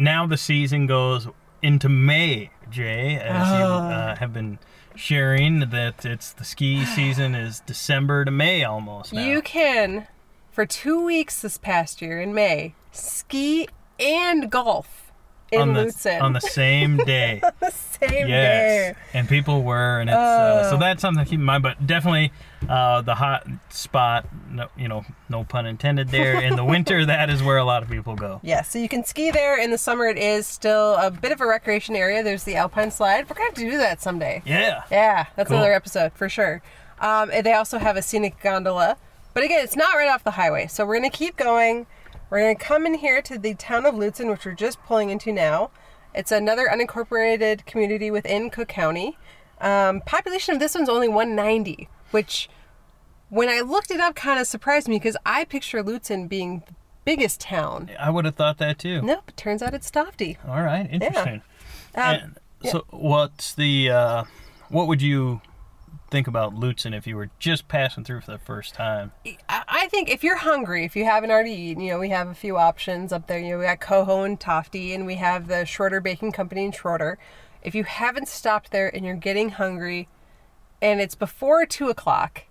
Now 0.01 0.27
the 0.27 0.39
season 0.39 0.87
goes 0.87 1.29
into 1.61 1.91
May, 1.91 2.53
Jay, 2.71 3.17
as 3.17 3.49
you 3.49 3.67
uh, 3.67 4.17
have 4.17 4.33
been 4.33 4.59
sharing 4.95 5.69
that 5.69 6.07
it's 6.07 6.33
the 6.33 6.43
ski 6.43 6.85
season 6.97 7.35
is 7.35 7.61
December 7.61 8.25
to 8.25 8.31
May 8.31 8.65
almost 8.65 9.13
now. 9.13 9.23
You 9.23 9.43
can, 9.43 10.07
for 10.51 10.65
two 10.65 11.05
weeks 11.05 11.43
this 11.43 11.59
past 11.59 12.01
year 12.01 12.19
in 12.19 12.33
May, 12.33 12.75
ski 12.93 13.69
and 13.99 14.51
golf 14.51 15.10
in 15.53 15.61
on 15.61 15.73
the 15.75 15.87
Lutzen. 15.87 16.21
on 16.23 16.33
the 16.33 16.41
same 16.41 16.97
day. 17.07 17.41
the 17.61 17.71
same 17.71 18.29
Yes, 18.29 18.95
day. 18.95 18.95
and 19.15 19.29
people 19.29 19.63
were, 19.63 20.01
and 20.01 20.09
it's 20.09 20.17
uh, 20.17 20.71
so 20.71 20.77
Oh. 20.77 20.79
that's 20.79 21.03
something 21.03 21.23
to 21.25 21.29
keep 21.29 21.39
in 21.41 21.45
mind. 21.45 21.63
But 21.63 21.87
definitely, 21.87 22.33
uh, 22.69 23.03
the 23.03 23.15
hot 23.15 23.47
spot, 23.71 24.27
no, 24.51 24.69
you 24.77 24.89
know, 24.89 25.05
no 25.29 25.45
pun 25.45 25.67
intended 25.67 26.09
there. 26.09 26.41
In 26.41 26.57
the 26.57 26.65
winter, 26.65 27.05
that 27.07 27.29
is 27.31 27.43
where 27.43 27.59
a 27.59 27.65
lot 27.65 27.83
of 27.83 27.91
people 27.91 28.15
go. 28.17 28.41
Yeah, 28.43 28.63
so 28.63 28.79
you 28.79 28.89
can 28.89 29.05
ski 29.05 29.31
there. 29.31 29.59
In 29.61 29.71
the 29.71 29.79
summer, 29.79 30.07
it 30.07 30.19
is 30.19 30.47
still 30.47 30.95
a 30.97 31.11
bit 31.11 31.33
of 31.33 31.41
a 31.41 31.47
recreation 31.47 31.95
area. 31.97 32.23
There's 32.23 32.45
the 32.45 32.57
Alpine 32.57 32.91
Slide. 32.91 33.29
We're 33.29 33.35
going 33.37 33.53
to 33.53 33.61
have 33.61 33.65
to 33.67 33.71
do 33.71 33.79
that 33.79 34.01
someday. 34.01 34.43
Yeah, 34.47 34.83
Yeah, 34.91 35.27
that's 35.37 35.49
Cool. 35.49 35.59
another 35.59 35.73
episode 35.75 36.13
for 36.15 36.29
sure. 36.29 36.63
Um, 37.01 37.31
and 37.33 37.45
they 37.45 37.53
also 37.55 37.79
have 37.79 37.97
a 37.97 38.03
scenic 38.03 38.41
gondola. 38.43 38.97
But 39.33 39.45
again, 39.45 39.63
it's 39.63 39.77
not 39.77 39.95
right 39.95 40.09
off 40.11 40.25
the 40.25 40.33
highway. 40.33 40.67
So 40.67 40.85
we're 40.85 40.99
going 40.99 41.11
to 41.11 41.17
keep 41.17 41.37
going. 41.37 41.87
We're 42.31 42.39
going 42.39 42.57
to 42.57 42.65
come 42.65 42.87
in 42.87 42.95
here 42.95 43.21
to 43.23 43.39
the 43.39 43.55
town 43.55 43.85
of 43.85 43.97
Lutzen, 43.97 44.31
which 44.31 44.47
we're 44.47 44.53
just 44.53 44.81
pulling 44.85 45.11
into 45.11 45.33
now. 45.33 45.71
It's 46.15 46.31
another 46.31 46.69
unincorporated 46.69 47.67
community 47.67 48.11
within 48.11 48.51
Cook 48.51 48.69
County. 48.69 49.19
Um, 49.61 50.01
population 50.03 50.55
of 50.55 50.61
this 50.61 50.75
one's 50.75 50.89
only 50.89 51.09
190, 51.09 51.89
which 52.13 52.49
when 53.29 53.49
I 53.49 53.61
looked 53.61 53.91
it 53.91 54.01
up 54.01 54.15
kind 54.15 54.41
of 54.41 54.47
surprised 54.47 54.89
me 54.89 54.97
because 54.97 55.17
I 55.27 55.45
picture 55.45 55.83
Lutzen 55.83 56.29
being 56.29 56.63
the 56.67 56.75
biggest 57.05 57.41
town. 57.41 57.91
I 57.99 58.11
would 58.11 58.25
have 58.25 58.37
thought 58.37 58.59
that 58.59 58.79
too. 58.79 59.03
Nope, 59.03 59.33
turns 59.37 59.63
out 59.63 59.75
it's 59.75 59.91
Stofty. 59.91 60.37
All 60.47 60.63
right, 60.63 60.89
interesting. 60.91 61.43
Um, 61.95 62.03
and 62.03 62.39
so, 62.65 62.85
what's 62.91 63.55
the 63.55 63.91
uh, 63.91 64.25
what 64.69 64.87
would 64.87 65.03
you 65.03 65.41
think 66.11 66.27
about 66.27 66.55
Lutzen 66.55 66.97
if 66.97 67.07
you 67.07 67.17
were 67.17 67.31
just 67.39 67.69
passing 67.69 68.05
through 68.05 68.21
for 68.21 68.33
the 68.33 68.39
first 68.39 68.75
time? 68.75 69.13
I 69.49 69.89
think 69.91 70.09
if 70.11 70.25
you're 70.25 70.37
hungry, 70.37 70.85
if 70.85 70.97
you 70.97 71.05
haven't 71.05 71.31
already 71.31 71.53
eaten, 71.53 71.83
you 71.83 71.93
know, 71.93 71.99
we 71.99 72.11
have 72.11 72.29
a 72.29 72.35
few 72.35 72.57
options 72.57 73.13
up 73.13 73.27
there. 73.27 73.39
You 73.39 73.53
know, 73.53 73.59
we 73.59 73.65
got 73.65 73.81
Coho 73.81 74.23
and 74.23 74.39
Tofte, 74.39 74.95
and 74.95 75.07
we 75.07 75.15
have 75.17 75.49
the 75.49 75.65
Schroeder 75.65 76.01
Baking 76.01 76.33
Company 76.33 76.65
in 76.65 76.73
Schroeder. 76.73 77.19
If 77.63 77.75
you 77.75 77.85
haven't 77.85 78.29
stopped 78.29 78.73
there 78.73 78.95
and 78.95 79.05
you're 79.05 79.15
getting 79.15 79.51
hungry, 79.51 80.09
and 80.83 81.01
it's 81.01 81.15
before 81.15 81.67
two 81.67 81.89
o'clock, 81.89 82.45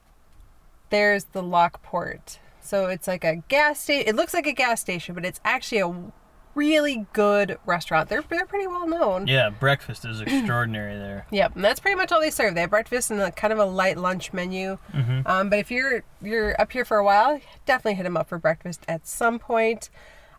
there's 0.90 1.26
the 1.26 1.44
Lockport. 1.44 2.40
So 2.62 2.88
it's 2.88 3.08
like 3.08 3.24
a 3.24 3.38
gas 3.48 3.82
station. 3.82 4.08
It 4.08 4.16
looks 4.16 4.34
like 4.34 4.46
a 4.46 4.54
gas 4.54 4.82
station, 4.82 5.16
but 5.16 5.26
it's 5.26 5.42
actually 5.44 5.80
a 5.80 6.12
really 6.60 7.08
good 7.14 7.58
restaurant. 7.66 8.10
They're 8.10 8.22
they're 8.22 8.46
pretty 8.46 8.68
well 8.68 8.88
known. 8.88 9.28
Yeah, 9.28 9.50
breakfast 9.50 10.04
is 10.06 10.20
extraordinary 10.22 10.98
there. 10.98 11.26
Yep, 11.32 11.56
and 11.56 11.64
that's 11.64 11.80
pretty 11.80 11.96
much 11.96 12.12
all 12.12 12.20
they 12.20 12.30
serve. 12.30 12.54
They 12.54 12.62
have 12.62 12.70
breakfast 12.70 13.12
and 13.12 13.22
a 13.22 13.32
kind 13.32 13.54
of 13.54 13.60
a 13.60 13.66
light 13.66 13.98
lunch 13.98 14.34
menu. 14.34 14.78
Um, 15.26 15.50
but 15.50 15.60
if 15.60 15.72
you're 15.72 16.04
you're 16.22 16.60
up 16.60 16.72
here 16.72 16.86
for 16.86 16.98
a 16.98 17.04
while, 17.04 17.40
definitely 17.66 17.96
hit 17.96 18.04
them 18.04 18.18
up 18.18 18.28
for 18.28 18.38
breakfast 18.38 18.84
at 18.88 19.08
some 19.08 19.40
point. 19.40 19.90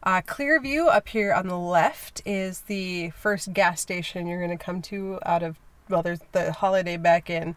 Uh, 0.03 0.23
Clearview 0.23 0.89
up 0.89 1.09
here 1.09 1.33
on 1.33 1.49
the 1.49 1.59
left 1.59 2.23
is 2.25 2.63
the 2.63 3.11
first 3.11 3.53
gas 3.53 3.81
station 3.81 4.27
you're 4.27 4.39
going 4.39 4.57
to 4.57 4.63
come 4.63 4.81
to 4.83 5.19
out 5.27 5.43
of 5.43 5.57
well, 5.89 6.03
there's 6.03 6.21
the 6.33 6.53
Holiday 6.53 6.97
back 6.97 7.29
in 7.29 7.57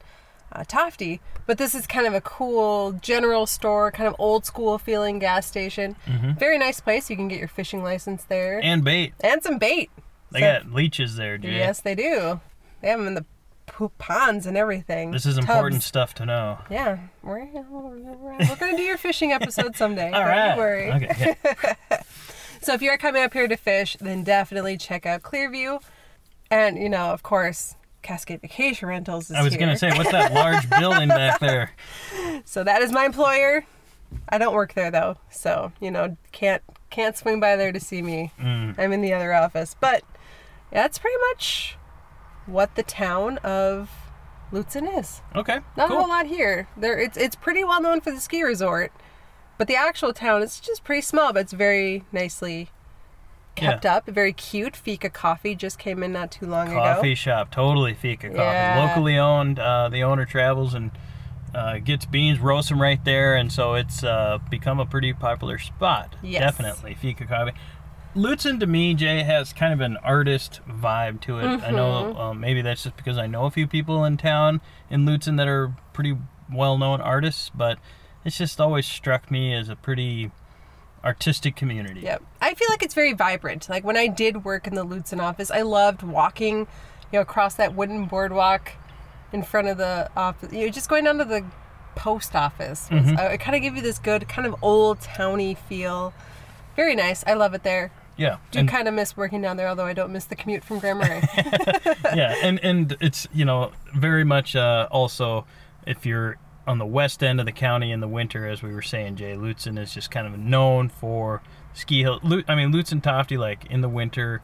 uh, 0.53 0.63
Tofte, 0.63 1.19
but 1.45 1.57
this 1.57 1.73
is 1.75 1.85
kind 1.87 2.07
of 2.07 2.13
a 2.13 2.21
cool 2.21 2.93
general 3.01 3.45
store, 3.45 3.91
kind 3.91 4.07
of 4.07 4.15
old 4.19 4.45
school 4.45 4.77
feeling 4.77 5.19
gas 5.19 5.45
station. 5.47 5.95
Very 6.37 6.57
nice 6.57 6.79
place. 6.79 7.09
You 7.09 7.15
can 7.15 7.27
get 7.27 7.39
your 7.39 7.47
fishing 7.47 7.83
license 7.83 8.23
there 8.25 8.59
And 8.63 8.83
bait. 8.83 9.13
and 9.21 9.43
some 9.43 9.57
bait. 9.57 9.89
They 10.31 10.39
So- 10.39 10.45
got 10.59 10.71
leeches 10.71 11.15
there, 11.15 11.37
Jay. 11.37 11.57
Yes, 11.57 11.81
they 11.81 11.95
do. 11.95 12.39
They 12.81 12.89
have 12.89 12.99
them 12.99 13.07
in 13.07 13.13
the 13.15 13.25
po- 13.65 13.91
ponds 13.97 14.45
and 14.45 14.57
everything. 14.57 15.11
This 15.11 15.25
is 15.25 15.35
Tubs. 15.35 15.47
important 15.49 15.83
stuff 15.83 16.13
to 16.15 16.25
know. 16.25 16.59
Yeah, 16.69 16.97
we're, 17.23 17.45
we're, 17.45 18.15
we're 18.15 18.55
gonna 18.55 18.75
do 18.77 18.83
your 18.83 18.97
fishing 18.97 19.31
episode 19.31 19.75
someday. 19.75 20.07
All 20.13 20.19
Don't 20.21 20.27
right. 20.29 20.57
worry. 20.57 20.91
Okay. 20.91 21.35
yeah. 21.91 22.01
So 22.61 22.73
if 22.73 22.81
you're 22.81 22.97
coming 22.97 23.21
up 23.23 23.33
here 23.33 23.49
to 23.49 23.57
fish, 23.57 23.97
then 23.99 24.23
definitely 24.23 24.77
check 24.77 25.05
out 25.05 25.21
Clearview, 25.21 25.81
and 26.49 26.77
you 26.77 26.87
know, 26.87 27.07
of 27.11 27.21
course, 27.21 27.75
Cascade 28.03 28.41
Vacation 28.41 28.87
Rentals 28.87 29.29
is 29.29 29.35
I 29.35 29.41
was 29.41 29.57
gonna 29.57 29.77
say, 29.77 29.89
what's 29.97 30.11
that 30.11 30.33
large 30.33 30.69
building 30.79 31.09
back 31.09 31.39
there? 31.39 31.71
So 32.45 32.63
that 32.63 32.81
is 32.81 32.91
my 32.91 33.05
employer. 33.05 33.65
I 34.29 34.37
don't 34.37 34.53
work 34.53 34.73
there 34.73 34.91
though, 34.91 35.17
so 35.29 35.71
you 35.79 35.89
know, 35.89 36.17
can't 36.31 36.61
can't 36.89 37.17
swing 37.17 37.39
by 37.39 37.55
there 37.55 37.71
to 37.71 37.79
see 37.79 38.01
me. 38.01 38.31
Mm. 38.39 38.77
I'm 38.77 38.93
in 38.93 39.01
the 39.01 39.13
other 39.13 39.33
office, 39.33 39.75
but 39.79 40.03
that's 40.71 40.99
pretty 40.99 41.17
much 41.29 41.77
what 42.45 42.75
the 42.75 42.83
town 42.83 43.37
of 43.39 43.89
Lutzen 44.51 44.99
is. 44.99 45.21
Okay. 45.35 45.59
Not 45.75 45.91
a 45.91 45.95
whole 45.95 46.07
lot 46.07 46.27
here. 46.27 46.67
There, 46.77 46.99
it's 46.99 47.17
it's 47.17 47.35
pretty 47.35 47.63
well 47.63 47.81
known 47.81 48.01
for 48.01 48.11
the 48.11 48.19
ski 48.19 48.43
resort, 48.43 48.91
but 49.57 49.67
the 49.67 49.75
actual 49.75 50.13
town 50.13 50.43
is 50.43 50.59
just 50.59 50.83
pretty 50.83 51.01
small, 51.01 51.33
but 51.33 51.41
it's 51.41 51.53
very 51.53 52.03
nicely 52.11 52.69
kept 53.55 53.85
up. 53.85 54.05
Very 54.07 54.33
cute. 54.33 54.75
Fika 54.75 55.09
Coffee 55.09 55.55
just 55.55 55.77
came 55.79 56.03
in 56.03 56.11
not 56.11 56.31
too 56.31 56.45
long 56.45 56.67
Coffee 56.67 56.77
ago. 56.79 56.95
Coffee 56.95 57.15
shop, 57.15 57.51
totally 57.51 57.93
fika 57.93 58.27
coffee. 58.29 58.39
Yeah. 58.39 58.85
Locally 58.87 59.17
owned. 59.17 59.59
Uh, 59.59 59.89
the 59.89 60.03
owner 60.03 60.25
travels 60.25 60.73
and 60.73 60.91
uh, 61.53 61.77
gets 61.79 62.05
beans, 62.05 62.39
roasts 62.39 62.69
them 62.69 62.81
right 62.81 63.03
there, 63.05 63.35
and 63.35 63.51
so 63.51 63.75
it's 63.75 64.03
uh, 64.03 64.39
become 64.49 64.79
a 64.79 64.85
pretty 64.85 65.13
popular 65.13 65.59
spot. 65.59 66.15
Yes. 66.23 66.41
Definitely 66.41 66.95
fika 66.95 67.25
coffee. 67.25 67.51
Lutzen 68.15 68.59
to 68.59 68.67
me, 68.67 68.93
Jay, 68.93 69.23
has 69.23 69.53
kind 69.53 69.73
of 69.73 69.81
an 69.81 69.97
artist 69.97 70.61
vibe 70.69 71.19
to 71.21 71.39
it. 71.39 71.45
I 71.45 71.71
know 71.71 71.91
Mm-hmm. 72.13 72.19
um, 72.19 72.39
maybe 72.39 72.61
that's 72.61 72.83
just 72.83 72.95
because 72.95 73.17
I 73.17 73.25
know 73.25 73.45
a 73.45 73.51
few 73.51 73.65
people 73.65 74.03
in 74.05 74.17
town 74.17 74.61
in 74.89 75.05
Lutzen 75.05 75.37
that 75.37 75.47
are 75.47 75.73
pretty 75.93 76.15
well-known 76.51 77.01
artists, 77.01 77.49
but 77.55 77.79
it's 78.23 78.37
just 78.37 78.61
always 78.61 78.85
struck 78.85 79.31
me 79.31 79.55
as 79.55 79.67
a 79.67 79.75
pretty 79.75 80.29
artistic 81.03 81.55
community. 81.55 82.01
Yep. 82.01 82.23
I 82.41 82.53
feel 82.53 82.67
like 82.69 82.81
it's 82.83 82.93
very 82.93 83.13
vibrant. 83.13 83.67
Like 83.69 83.83
when 83.83 83.97
I 83.97 84.07
did 84.07 84.45
work 84.45 84.67
in 84.67 84.75
the 84.75 84.85
Lutzen 84.85 85.19
office, 85.21 85.51
I 85.51 85.61
loved 85.61 86.01
walking, 86.03 86.59
you 86.59 86.65
know, 87.13 87.21
across 87.21 87.55
that 87.55 87.75
wooden 87.75 88.05
boardwalk 88.05 88.71
in 89.31 89.43
front 89.43 89.67
of 89.67 89.77
the 89.77 90.09
office. 90.15 90.51
You 90.53 90.65
know, 90.65 90.71
just 90.71 90.89
going 90.89 91.03
down 91.03 91.17
to 91.17 91.25
the 91.25 91.43
post 91.95 92.35
office. 92.35 92.87
was- 92.91 93.01
Mm-hmm. 93.03 93.17
uh, 93.17 93.23
it 93.23 93.39
kind 93.39 93.55
of 93.55 93.61
gave 93.61 93.75
you 93.75 93.81
this 93.81 93.99
good, 93.99 94.27
kind 94.29 94.47
of 94.47 94.55
old 94.61 95.01
towny 95.01 95.55
feel. 95.55 96.13
Very 96.75 96.95
nice. 96.95 97.23
I 97.27 97.33
love 97.33 97.53
it 97.53 97.63
there. 97.63 97.91
Yeah. 98.15 98.37
Do 98.51 98.59
and- 98.59 98.69
kind 98.69 98.87
of 98.87 98.93
miss 98.93 99.17
working 99.17 99.41
down 99.41 99.57
there, 99.57 99.67
although 99.67 99.85
I 99.85 99.93
don't 99.93 100.11
miss 100.13 100.25
the 100.25 100.35
commute 100.35 100.63
from 100.63 100.79
Grand 100.79 100.99
Marais. 100.99 101.21
yeah, 102.15 102.35
and 102.43 102.59
and 102.63 102.95
it's 103.01 103.27
you 103.33 103.43
know 103.43 103.71
very 103.95 104.23
much 104.23 104.55
uh, 104.55 104.87
also 104.91 105.45
if 105.87 106.05
you're 106.05 106.37
on 106.65 106.77
the 106.77 106.85
west 106.85 107.23
end 107.23 107.39
of 107.39 107.45
the 107.45 107.51
county 107.51 107.91
in 107.91 107.99
the 107.99 108.07
winter, 108.07 108.47
as 108.47 108.63
we 108.63 108.73
were 108.73 108.81
saying, 108.81 109.17
Jay 109.17 109.33
Lutzen 109.33 109.77
is 109.77 109.93
just 109.93 110.11
kind 110.11 110.25
of 110.27 110.37
known 110.39 110.89
for 110.89 111.41
ski 111.73 112.01
hill. 112.01 112.19
I 112.47 112.55
mean, 112.55 112.71
Lutzen 112.71 113.01
Tofte, 113.01 113.37
like 113.37 113.65
in 113.65 113.81
the 113.81 113.89
winter, 113.89 114.41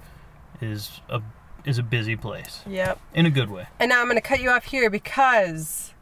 is 0.61 1.01
a 1.09 1.21
is 1.65 1.77
a 1.77 1.83
busy 1.83 2.15
place 2.15 2.61
yep. 2.67 2.99
in 3.13 3.25
a 3.25 3.29
good 3.29 3.49
way. 3.49 3.67
And 3.79 3.89
now 3.89 3.99
I'm 3.99 4.05
going 4.05 4.15
to 4.15 4.21
cut 4.21 4.39
you 4.41 4.49
off 4.49 4.65
here 4.65 4.89
because 4.89 5.93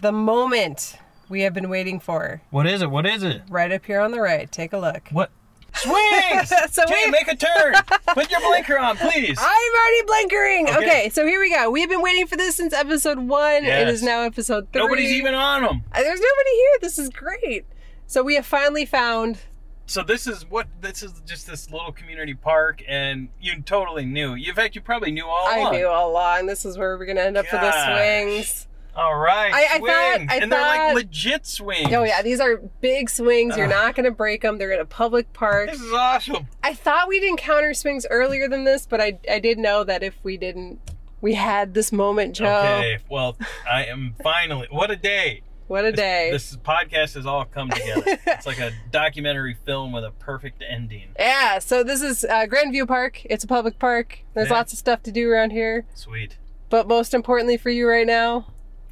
the 0.00 0.12
moment 0.12 0.96
we 1.28 1.40
have 1.42 1.52
been 1.52 1.68
waiting 1.68 1.98
for, 1.98 2.40
What 2.50 2.66
is 2.66 2.82
it? 2.82 2.90
What 2.90 3.04
is 3.04 3.22
it? 3.22 3.42
right 3.48 3.70
up 3.72 3.84
here 3.84 4.00
on 4.00 4.12
the 4.12 4.20
right, 4.20 4.50
take 4.50 4.72
a 4.72 4.78
look. 4.78 5.08
What? 5.10 5.30
Swings! 5.76 6.52
So 6.70 6.84
Jay, 6.86 7.06
make 7.10 7.28
a 7.28 7.36
turn. 7.36 7.74
Put 8.08 8.30
your 8.30 8.40
blinker 8.40 8.78
on, 8.78 8.96
please. 8.96 9.38
I'm 9.40 9.72
already 9.74 10.02
blinkering. 10.06 10.68
Okay. 10.68 10.76
Okay. 10.86 11.08
so 11.10 11.24
here 11.26 11.40
we 11.40 11.50
go. 11.50 11.70
We 11.70 11.80
have 11.80 11.90
been 11.90 12.02
waiting 12.02 12.26
for 12.26 12.36
this 12.36 12.56
since 12.56 12.72
episode 12.72 13.18
one. 13.18 13.64
It 13.64 13.68
Yes. 13.68 13.94
is 13.94 14.02
now 14.02 14.22
episode 14.22 14.68
three. 14.72 14.82
Nobody's 14.82 15.12
even 15.12 15.34
on 15.34 15.62
them. 15.62 15.82
Uh, 15.92 16.02
There's 16.02 16.20
nobody 16.20 16.50
here. 16.56 16.78
This 16.80 16.98
is 16.98 17.08
great. 17.10 17.64
So 18.06 18.22
we 18.22 18.34
have 18.36 18.46
finally 18.46 18.84
found. 18.84 19.38
so 19.86 20.02
this 20.02 20.26
is 20.26 20.44
what 20.50 20.66
this 20.80 21.02
is 21.02 21.12
just 21.26 21.46
this 21.46 21.70
little 21.70 21.92
community 21.92 22.34
park 22.34 22.82
and 22.88 23.28
you 23.40 23.62
totally 23.62 24.04
knew 24.04 24.34
in 24.34 24.54
fact 24.54 24.74
you 24.74 24.80
probably 24.80 25.12
knew 25.12 25.24
all 25.24 25.46
I 25.46 25.58
along 25.58 25.72
knew 25.74 25.86
all 25.86 26.10
along 26.10 26.46
this 26.46 26.64
is 26.64 26.76
where 26.76 26.98
we're 26.98 27.06
gonna 27.06 27.20
end 27.20 27.36
up 27.36 27.46
for 27.46 27.56
the 27.56 27.70
swings. 27.86 28.66
All 28.96 29.14
right 29.16 29.52
I- 29.52 29.74
I 29.74 29.78
swings. 29.78 29.92
thought- 29.92 30.26
I 30.34 30.36
and 30.42 30.52
they're 30.52 30.60
like 30.60 30.94
legit 30.94 31.46
swings 31.46 31.92
Oh 31.92 32.02
yeah, 32.04 32.22
these 32.22 32.40
are 32.40 32.56
big 32.80 33.10
swings. 33.10 33.56
You're 33.56 33.66
Ugh. 33.66 33.70
not 33.72 33.94
gonna 33.94 34.10
break 34.10 34.42
them. 34.42 34.58
They're 34.58 34.72
in 34.72 34.80
a 34.80 34.84
public 34.86 35.32
park. 35.32 35.70
this 35.70 35.80
is 35.80 35.92
awesome 35.92 36.46
I 36.62 36.74
thought 36.74 37.06
we'd 37.08 37.22
encounter 37.22 37.74
swings 37.74 38.06
earlier 38.10 38.48
than 38.48 38.64
this, 38.64 38.86
but 38.86 39.00
I 39.00 39.18
I 39.30 39.38
did 39.38 39.58
know 39.58 39.84
that 39.84 40.02
if 40.02 40.14
we 40.22 40.36
didn't, 40.36 40.80
we 41.20 41.34
had 41.34 41.74
this 41.74 41.92
moment, 41.92 42.36
Joe. 42.36 42.46
okay 42.78 42.98
well 43.10 43.36
i 43.70 43.84
am 43.84 44.14
finally 44.22 44.66
what 44.70 44.90
a 44.90 44.96
day 44.96 45.42
What 45.66 45.84
a 45.84 45.92
day. 45.92 46.30
this 46.30 46.56
podcast 46.56 47.14
has 47.14 47.26
all 47.26 47.44
come 47.44 47.70
together 47.70 48.02
it's 48.26 48.46
like 48.46 48.60
a 48.60 48.72
documentary 48.92 49.56
film 49.66 49.92
with 49.92 50.04
a 50.04 50.10
perfect 50.12 50.62
ending 50.68 51.08
yeah. 51.18 51.58
So 51.58 51.82
this 51.82 52.02
is 52.02 52.24
uh, 52.24 52.46
Grandview 52.46 52.86
Park. 52.86 53.22
It's 53.24 53.42
a 53.44 53.46
public 53.48 53.78
park. 53.78 54.20
There's 54.34 54.48
Yeah. 54.48 54.54
lots 54.54 54.72
of 54.72 54.78
stuff 54.78 55.02
to 55.04 55.10
do 55.12 55.28
around 55.30 55.50
here, 55.50 55.84
sweet 55.94 56.36
but 56.68 56.86
most 56.88 57.14
importantly 57.14 57.56
for 57.56 57.70
you 57.70 57.88
right 57.88 58.06
now, 58.06 58.46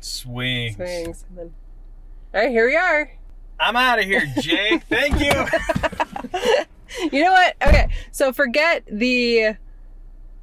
swings, 0.05 0.77
swings. 0.77 1.25
And 1.29 1.39
then, 1.39 1.55
all 2.35 2.41
right, 2.43 2.51
here 2.51 2.67
we 2.67 2.77
are. 2.77 3.11
i'm 3.61 3.77
out 3.77 3.99
of 3.99 4.05
here 4.05 4.25
Jake. 4.41 4.83
thank 4.89 5.21
you 5.21 5.33
You 7.13 7.25
know 7.25 7.33
what? 7.33 7.57
Okay, 7.67 7.89
so 8.13 8.33
forget 8.33 8.85
the, 8.91 9.57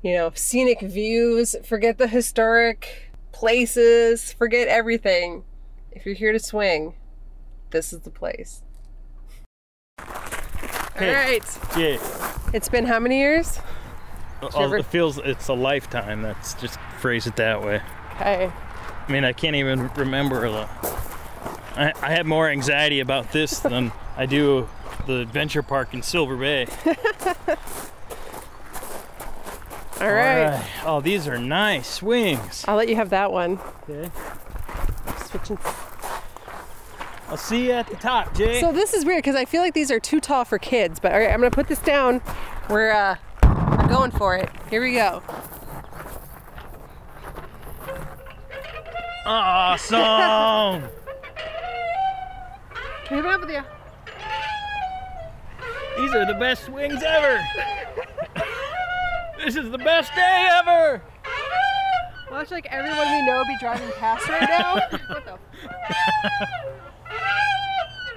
you 0.02 0.14
know, 0.14 0.32
scenic 0.36 0.82
views, 0.82 1.56
forget 1.64 1.98
the 1.98 2.08
historic 2.08 3.12
places, 3.32 4.34
forget 4.34 4.68
everything. 4.68 5.44
If 5.92 6.06
you're 6.06 6.16
here 6.16 6.34
to 6.34 6.40
swing, 6.40 6.94
this 7.70 7.94
is 7.94 8.02
the 8.02 8.10
place. 8.10 8.64
Okay. 10.00 11.08
All 11.10 11.14
right. 11.14 11.58
jay 11.76 11.98
It's 12.54 12.68
been 12.70 12.86
how 12.86 13.00
many 13.00 13.20
years? 13.20 13.60
ever- 14.58 14.78
it 14.78 14.86
feels 14.86 15.18
it's 15.20 15.48
a 15.48 15.54
lifetime 15.54 16.22
that's 16.22 16.54
just 16.56 16.80
phrase 17.00 17.28
it 17.28 17.36
that 17.38 17.62
way 17.64 17.80
Okay. 18.16 18.52
I 19.08 19.12
mean, 19.12 19.24
I 19.24 19.34
can't 19.34 19.56
even 19.56 19.90
remember. 19.90 20.50
The, 20.50 20.68
I, 21.76 21.94
I 22.02 22.12
have 22.12 22.26
more 22.26 22.50
anxiety 22.50 23.00
about 23.00 23.32
this 23.32 23.60
than 23.62 23.92
I 24.16 24.26
do 24.26 24.68
the 25.08 25.20
adventure 25.20 25.64
park 25.64 25.94
in 25.94 26.02
Silver 26.02 26.38
Bay. 26.38 26.68
All 30.00 30.12
right. 30.12 30.66
Oh, 30.84 31.00
these 31.00 31.28
are 31.28 31.38
nice 31.38 31.88
swings. 31.88 32.66
I'll 32.68 32.76
let 32.76 32.90
you 32.90 32.96
have 32.96 33.12
that 33.12 33.32
one. 33.32 33.60
Okay. 33.88 34.10
Switching. 35.26 35.60
I'll 37.28 37.38
see 37.38 37.68
you 37.68 37.72
at 37.72 37.88
the 37.88 37.96
top, 37.96 38.36
Jay. 38.36 38.60
So 38.60 38.72
this 38.72 38.94
is 38.94 39.06
weird 39.06 39.20
because 39.20 39.36
I 39.36 39.46
feel 39.46 39.62
like 39.62 39.74
these 39.74 39.92
are 39.92 40.00
too 40.00 40.20
tall 40.20 40.44
for 40.44 40.58
kids. 40.58 41.00
But 41.00 41.14
all 41.14 41.20
right, 41.20 41.30
I'm 41.30 41.40
gonna 41.40 41.52
put 41.52 41.68
this 41.68 41.80
down. 41.80 42.22
We're 42.68 42.92
uh, 42.92 43.16
we're 43.44 43.88
going 43.88 44.12
for 44.12 44.36
it. 44.36 44.50
Here 44.70 44.82
we 44.82 44.94
go. 44.94 45.22
Awesome. 49.26 50.90
Keep 53.08 53.26
up 53.26 53.42
with 53.42 53.50
you. 53.50 53.64
these 55.98 56.14
are 56.14 56.26
the 56.26 56.38
best 56.40 56.66
swings 56.66 57.04
ever. 57.04 57.42
this 59.38 59.56
is 59.56 59.70
the 59.70 59.78
best 59.78 60.14
day 60.16 60.50
ever. 60.60 61.02
Watch 62.32 62.52
like 62.52 62.68
everyone 62.72 63.12
we 63.12 63.26
know 63.26 63.44
be 63.46 63.58
driving 63.60 63.92
past 64.00 64.28
right 64.30 64.48
now. 64.48 64.76
what 65.08 65.26
the? 65.26 65.38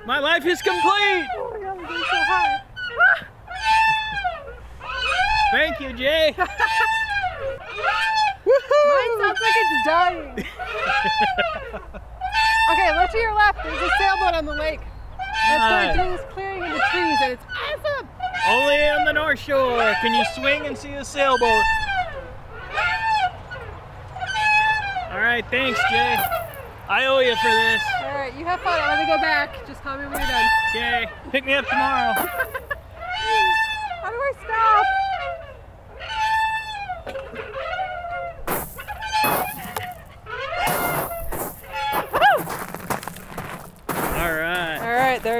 My 0.07 0.19
life 0.21 0.47
is 0.47 0.63
complete. 0.63 1.27
Oh 1.37 1.51
my 1.53 1.59
god, 1.61 1.77
we're 1.77 1.87
going 1.87 1.99
so 1.99 2.23
high. 2.23 2.61
Thank 5.51 5.81
you, 5.81 5.93
Jay. 5.93 6.35
Mine 6.39 6.47
sounds 9.19 9.41
like 9.41 9.57
it's 9.57 9.87
dying. 9.87 10.47
okay, 12.73 12.91
look 13.01 13.11
to 13.11 13.19
your 13.19 13.35
left. 13.35 13.63
There's 13.63 13.81
a 13.81 13.91
sailboat 13.99 14.35
on 14.35 14.45
the 14.47 14.55
lake. 14.55 14.81
That's 15.49 15.97
going 15.97 16.07
through 16.07 16.17
this 16.17 16.33
clearing 16.33 16.63
in 16.63 16.71
the 16.71 16.83
trees, 16.91 17.19
and 17.23 17.33
it's 17.33 17.45
awesome. 17.45 18.09
Only 18.49 18.89
on 18.89 19.05
the 19.05 19.13
North 19.13 19.39
Shore 19.39 19.95
can 20.01 20.15
you 20.15 20.25
swing 20.35 20.67
and 20.67 20.77
see 20.77 20.95
a 20.95 21.05
sailboat. 21.05 21.65
All 25.11 25.21
right, 25.21 25.45
thanks, 25.51 25.79
Jay. 25.91 26.17
I 26.89 27.07
owe 27.07 27.21
you 27.21 27.37
for 27.37 27.49
this. 27.49 27.83
All 28.03 28.19
right, 28.19 28.35
you 28.37 28.45
have 28.45 28.61
fun. 28.61 28.81
I'm 28.81 28.99
gonna 28.99 29.17
go 29.17 29.23
back. 29.23 29.67
Just 29.67 29.83
call 29.83 29.97
me 29.97 30.05
when 30.05 30.19
you're 30.19 30.29
done. 30.29 30.47
Okay, 30.71 31.07
pick 31.31 31.47
me 31.47 31.55
up 31.55 31.67
tomorrow. 31.67 32.13
How 34.03 34.11
do 34.11 34.17
I 34.17 34.33
stop? 34.45 35.04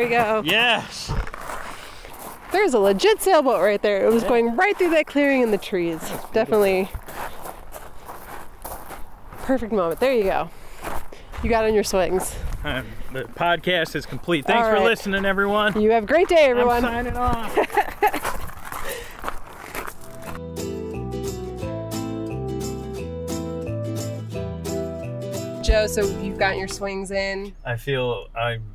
We 0.05 0.11
go. 0.11 0.43
Yes. 0.45 1.13
There's 2.53 2.75
a 2.75 2.79
legit 2.79 3.21
sailboat 3.21 3.63
right 3.63 3.83
there. 3.83 4.07
It 4.07 4.13
was 4.13 4.23
going 4.23 4.55
right 4.57 4.77
through 4.77 4.91
that 4.91 5.07
clearing 5.07 5.43
in 5.43 5.51
the 5.51 5.59
trees. 5.59 6.01
Definitely 6.33 6.89
perfect 9.45 9.73
moment. 9.73 10.01
There 10.01 10.15
you 10.15 10.25
go. 10.25 10.51
You 11.43 11.51
got 11.51 11.65
on 11.65 11.75
your 11.75 11.85
swings. 11.85 12.35
Um, 12.65 12.87
the 13.13 13.25
podcast 13.25 13.95
is 13.95 14.07
complete. 14.07 14.47
Thanks 14.47 14.67
All 14.67 14.75
for 14.75 14.81
listening, 14.81 15.27
everyone. 15.27 15.79
You 15.81 15.91
have 15.91 16.05
a 16.05 16.07
great 16.07 16.29
day, 16.29 16.47
I'm 16.47 16.53
everyone. 16.53 16.83
signing 16.83 17.17
off. 17.17 17.55
Joe, 25.63 25.87
so 25.87 26.03
you've 26.21 26.39
gotten 26.39 26.59
your 26.59 26.69
swings 26.69 27.11
in. 27.11 27.55
I 27.65 27.77
feel 27.77 28.27
I'm. 28.35 28.74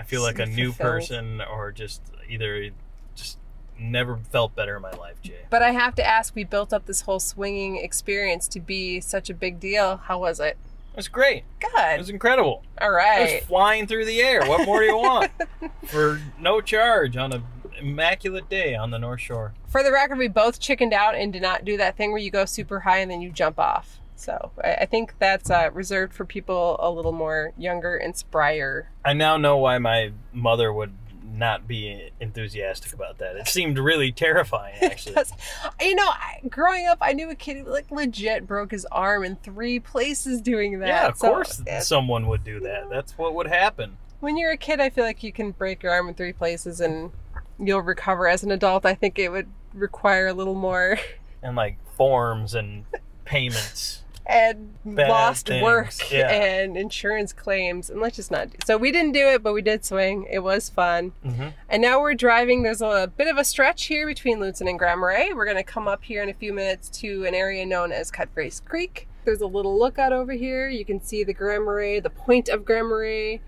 I 0.00 0.02
feel 0.04 0.22
like 0.22 0.38
a 0.38 0.46
new 0.46 0.72
Fulfilled. 0.72 0.90
person, 0.90 1.40
or 1.42 1.72
just 1.72 2.00
either 2.28 2.70
just 3.14 3.36
never 3.78 4.16
felt 4.16 4.56
better 4.56 4.76
in 4.76 4.82
my 4.82 4.92
life, 4.92 5.20
Jay. 5.22 5.42
But 5.50 5.62
I 5.62 5.72
have 5.72 5.94
to 5.96 6.06
ask, 6.06 6.34
we 6.34 6.44
built 6.44 6.72
up 6.72 6.86
this 6.86 7.02
whole 7.02 7.20
swinging 7.20 7.76
experience 7.76 8.48
to 8.48 8.60
be 8.60 9.00
such 9.00 9.28
a 9.28 9.34
big 9.34 9.60
deal. 9.60 9.98
How 9.98 10.18
was 10.18 10.40
it? 10.40 10.56
It 10.92 10.96
was 10.96 11.08
great. 11.08 11.44
Good. 11.60 11.94
It 11.94 11.98
was 11.98 12.10
incredible. 12.10 12.64
All 12.80 12.90
right. 12.90 13.06
I 13.06 13.24
right. 13.24 13.40
was 13.40 13.44
flying 13.46 13.86
through 13.86 14.06
the 14.06 14.20
air. 14.20 14.46
What 14.46 14.66
more 14.66 14.80
do 14.80 14.86
you 14.86 14.96
want? 14.96 15.30
For 15.86 16.20
no 16.38 16.60
charge 16.60 17.16
on 17.16 17.32
an 17.32 17.44
immaculate 17.78 18.48
day 18.48 18.74
on 18.74 18.90
the 18.90 18.98
North 18.98 19.20
Shore. 19.20 19.54
For 19.68 19.82
the 19.82 19.92
record, 19.92 20.18
we 20.18 20.28
both 20.28 20.60
chickened 20.60 20.92
out 20.92 21.14
and 21.14 21.32
did 21.32 21.42
not 21.42 21.64
do 21.64 21.76
that 21.76 21.96
thing 21.96 22.10
where 22.10 22.20
you 22.20 22.30
go 22.30 22.44
super 22.44 22.80
high 22.80 22.98
and 22.98 23.10
then 23.10 23.20
you 23.20 23.30
jump 23.30 23.58
off. 23.58 23.99
So 24.20 24.50
I 24.62 24.74
I 24.74 24.86
think 24.86 25.14
that's 25.18 25.50
uh, 25.50 25.70
reserved 25.72 26.14
for 26.14 26.24
people 26.24 26.76
a 26.80 26.90
little 26.90 27.12
more 27.12 27.52
younger 27.58 27.96
and 27.96 28.14
sprier. 28.14 28.86
I 29.04 29.12
now 29.14 29.36
know 29.36 29.56
why 29.56 29.78
my 29.78 30.12
mother 30.32 30.72
would 30.72 30.92
not 31.32 31.66
be 31.68 32.10
enthusiastic 32.20 32.92
about 32.92 33.18
that. 33.18 33.36
It 33.36 33.46
seemed 33.48 33.78
really 33.78 34.10
terrifying, 34.12 34.74
actually. 34.82 35.14
You 35.80 35.94
know, 35.94 36.08
I, 36.08 36.40
growing 36.48 36.86
up, 36.86 36.98
I 37.00 37.12
knew 37.12 37.30
a 37.30 37.34
kid 37.36 37.58
who 37.58 37.70
like 37.70 37.90
legit 37.90 38.46
broke 38.48 38.72
his 38.72 38.84
arm 38.86 39.24
in 39.24 39.36
three 39.36 39.78
places 39.78 40.40
doing 40.42 40.80
that. 40.80 40.88
yeah, 40.88 41.06
of 41.08 41.16
So, 41.16 41.28
course 41.28 41.62
yeah, 41.66 41.80
someone 41.80 42.26
would 42.26 42.42
do 42.44 42.58
that. 42.60 42.90
That's 42.90 43.16
what 43.16 43.34
would 43.34 43.46
happen. 43.46 43.96
when 44.18 44.36
you're 44.36 44.50
a 44.50 44.56
kid, 44.56 44.80
I 44.80 44.90
feel 44.90 45.04
like 45.04 45.22
you 45.22 45.32
can 45.32 45.52
break 45.52 45.82
your 45.82 45.92
arm 45.92 46.08
in 46.08 46.14
three 46.14 46.32
places 46.32 46.80
and 46.80 47.12
you'll 47.58 47.80
recover. 47.82 48.26
As 48.26 48.42
an 48.42 48.50
adult, 48.50 48.84
I 48.84 48.94
think 48.94 49.18
it 49.18 49.30
would 49.30 49.48
require 49.72 50.26
a 50.26 50.32
little 50.34 50.56
more 50.56 50.98
And 51.42 51.54
like 51.56 51.78
forms 51.94 52.54
and 52.54 52.84
payments. 53.24 54.02
And 54.30 54.74
Bad 54.84 55.08
lost 55.08 55.46
things, 55.48 55.62
work 55.62 55.92
yeah. 56.10 56.30
and 56.30 56.76
insurance 56.76 57.32
claims. 57.32 57.90
And 57.90 58.00
let's 58.00 58.14
just 58.14 58.30
not 58.30 58.50
do. 58.50 58.58
So 58.64 58.76
we 58.76 58.92
didn't 58.92 59.12
do 59.12 59.26
it, 59.26 59.42
but 59.42 59.52
we 59.52 59.60
did 59.60 59.84
swing. 59.84 60.26
It 60.30 60.38
was 60.38 60.68
fun. 60.68 61.12
hmm 61.24 61.48
And 61.68 61.82
now 61.82 62.00
we're 62.00 62.14
driving. 62.14 62.62
There's 62.62 62.80
a 62.80 63.12
bit 63.16 63.26
of 63.26 63.38
a 63.38 63.44
stretch 63.44 63.86
here 63.86 64.06
between 64.06 64.38
Lutsen 64.38 64.68
and 64.68 64.78
Grand 64.78 65.00
Marais. 65.00 65.32
We're 65.32 65.46
going 65.46 65.56
to 65.56 65.64
come 65.64 65.88
up 65.88 66.04
here 66.04 66.22
in 66.22 66.28
a 66.28 66.34
few 66.34 66.52
minutes 66.52 66.88
to 67.00 67.24
an 67.26 67.34
area 67.34 67.66
known 67.66 67.90
as 67.90 68.10
Cutface 68.12 68.64
Creek. 68.64 69.08
There's 69.24 69.40
a 69.40 69.46
little 69.46 69.78
lookout 69.78 70.12
over 70.12 70.32
here. 70.32 70.68
You 70.68 70.84
can 70.84 71.02
see 71.02 71.24
the 71.24 71.34
Grand 71.34 71.64
Marais, 71.64 72.00
the 72.00 72.10
point 72.10 72.48
of 72.48 72.64
Grand 72.64 72.88
Marais. 72.88 73.40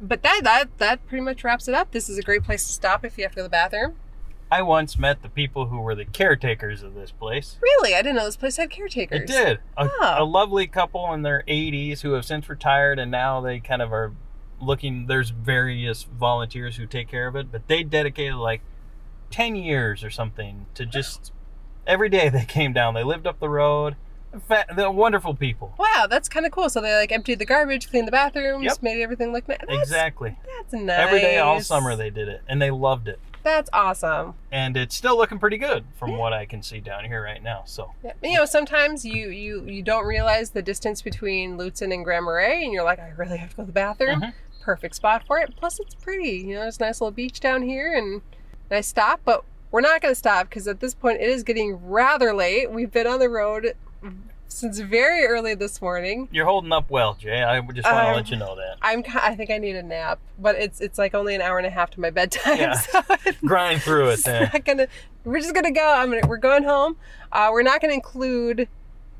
But 0.00 0.22
that 0.22 0.42
that 0.44 0.78
that 0.78 1.06
pretty 1.06 1.24
much 1.24 1.42
wraps 1.44 1.66
it 1.68 1.74
up. 1.74 1.90
This 1.92 2.08
is 2.08 2.18
a 2.18 2.22
great 2.22 2.44
place 2.44 2.66
to 2.66 2.72
stop 2.72 3.04
if 3.04 3.16
you 3.18 3.24
have 3.24 3.32
to 3.32 3.36
go 3.36 3.40
to 3.40 3.44
the 3.44 3.50
bathroom. 3.50 3.96
I 4.54 4.62
once 4.62 4.96
met 4.98 5.22
the 5.22 5.28
people 5.28 5.66
who 5.66 5.80
were 5.80 5.94
the 5.96 6.04
caretakers 6.04 6.82
of 6.84 6.94
this 6.94 7.10
place. 7.10 7.56
Really, 7.60 7.94
I 7.94 8.02
didn't 8.02 8.14
know 8.16 8.24
this 8.24 8.36
place 8.36 8.56
had 8.56 8.70
caretakers. 8.70 9.22
It 9.22 9.26
did. 9.26 9.58
A, 9.76 9.88
Oh. 10.00 10.14
a 10.18 10.24
lovely 10.24 10.66
couple 10.68 11.12
in 11.12 11.22
their 11.22 11.42
80s 11.48 12.02
who 12.02 12.12
have 12.12 12.24
since 12.24 12.48
retired 12.48 12.98
and 13.00 13.10
now 13.10 13.40
they 13.40 13.58
kind 13.58 13.82
of 13.82 13.92
are 13.92 14.12
looking. 14.60 15.06
There's 15.08 15.30
various 15.30 16.04
volunteers 16.04 16.76
who 16.76 16.86
take 16.86 17.08
care 17.08 17.26
of 17.26 17.34
it, 17.34 17.50
but 17.50 17.66
they 17.66 17.82
dedicated 17.82 18.36
like 18.36 18.60
10 19.30 19.56
years 19.56 20.04
or 20.04 20.10
something 20.10 20.66
to 20.74 20.86
just 20.86 21.32
every 21.86 22.08
day 22.08 22.28
they 22.28 22.44
came 22.44 22.72
down. 22.72 22.94
They 22.94 23.02
lived 23.04 23.26
up 23.26 23.40
the 23.40 23.48
road. 23.48 23.96
They're 24.76 24.90
wonderful 24.90 25.34
people. 25.34 25.74
Wow, 25.78 26.06
that's 26.08 26.28
kind 26.28 26.46
of 26.46 26.52
cool. 26.52 26.68
So 26.70 26.80
they 26.80 26.94
like 26.94 27.10
emptied 27.10 27.40
the 27.40 27.44
garbage, 27.44 27.88
cleaned 27.90 28.06
the 28.06 28.12
bathrooms, 28.12 28.64
Yep. 28.64 28.82
made 28.82 29.02
everything 29.02 29.32
look 29.32 29.48
nice. 29.48 29.58
Exactly. 29.68 30.36
That's 30.58 30.72
nice. 30.72 30.98
Every 30.98 31.20
day, 31.20 31.38
all 31.38 31.60
summer, 31.60 31.96
they 31.96 32.10
did 32.10 32.28
it 32.28 32.42
and 32.48 32.62
they 32.62 32.70
loved 32.70 33.08
it. 33.08 33.18
That's 33.44 33.70
awesome. 33.72 34.34
And 34.50 34.76
it's 34.76 34.96
still 34.96 35.16
looking 35.16 35.38
pretty 35.38 35.58
good 35.58 35.84
from 35.98 36.16
what 36.16 36.32
I 36.32 36.46
can 36.46 36.62
see 36.62 36.80
down 36.80 37.04
here 37.04 37.22
right 37.22 37.42
now. 37.42 37.62
So, 37.66 37.92
Yeah. 38.02 38.14
You 38.22 38.38
know, 38.38 38.46
sometimes 38.46 39.04
you 39.04 39.28
you 39.28 39.64
you 39.66 39.82
don't 39.82 40.06
realize 40.06 40.50
the 40.50 40.62
distance 40.62 41.02
between 41.02 41.56
Lutsen 41.58 41.92
and 41.94 42.04
Grand 42.04 42.24
Marais, 42.24 42.64
and 42.64 42.72
you're 42.72 42.82
like, 42.84 42.98
I 42.98 43.10
really 43.16 43.36
have 43.36 43.50
to 43.50 43.56
go 43.56 43.62
to 43.62 43.66
the 43.66 43.72
bathroom. 43.72 44.22
Mhm. 44.22 44.32
Perfect 44.62 44.96
spot 44.96 45.24
for 45.26 45.38
it. 45.38 45.54
Plus, 45.56 45.78
it's 45.78 45.94
pretty. 45.94 46.38
You 46.38 46.54
know, 46.54 46.60
there's 46.62 46.78
a 46.80 46.84
nice 46.84 47.00
little 47.02 47.10
beach 47.12 47.38
down 47.38 47.62
here, 47.62 47.92
and 47.94 48.22
nice 48.70 48.86
stop. 48.88 49.20
But 49.24 49.44
we're 49.70 49.82
not 49.82 50.00
going 50.00 50.12
to 50.12 50.18
stop 50.18 50.48
because 50.48 50.66
at 50.66 50.80
this 50.80 50.94
point 50.94 51.20
it 51.20 51.28
is 51.28 51.42
getting 51.42 51.86
rather 51.86 52.32
late. 52.32 52.70
We've 52.70 52.90
been 52.90 53.06
on 53.06 53.18
the 53.18 53.28
road 53.28 53.74
since 54.48 54.78
very 54.78 55.24
early 55.26 55.54
this 55.54 55.82
morning. 55.82 56.28
you're 56.30 56.44
holding 56.44 56.72
up 56.72 56.88
well, 56.90 57.14
Jay. 57.14 57.42
I 57.42 57.60
just 57.60 57.66
want 57.66 57.76
to 57.84 57.88
Um, 58.08 58.14
let 58.16 58.30
you 58.30 58.36
know 58.36 58.54
that. 58.56 58.76
I'm 58.82 59.02
I 59.14 59.34
think 59.34 59.50
I 59.50 59.58
need 59.58 59.76
a 59.76 59.82
nap, 59.82 60.18
but 60.38 60.54
it's 60.56 60.80
it's 60.80 60.98
like 60.98 61.14
only 61.14 61.34
an 61.34 61.40
hour 61.40 61.58
and 61.58 61.66
a 61.66 61.70
half 61.70 61.90
to 61.92 62.00
my 62.00 62.10
bedtime. 62.10 62.58
Yeah. 62.58 62.74
So 62.80 63.00
Grind 63.44 63.82
through 63.82 64.10
it 64.10 64.24
then. 64.24 64.50
gonna. 64.64 64.86
We're 65.24 65.40
just 65.40 65.54
gonna 65.54 65.72
go. 65.72 65.92
I'm 65.96 66.10
gonna. 66.10 66.26
We're 66.26 66.36
going 66.36 66.62
home. 66.64 66.96
Uh, 67.32 67.48
we're 67.52 67.62
not 67.62 67.80
gonna 67.80 67.94
include 67.94 68.68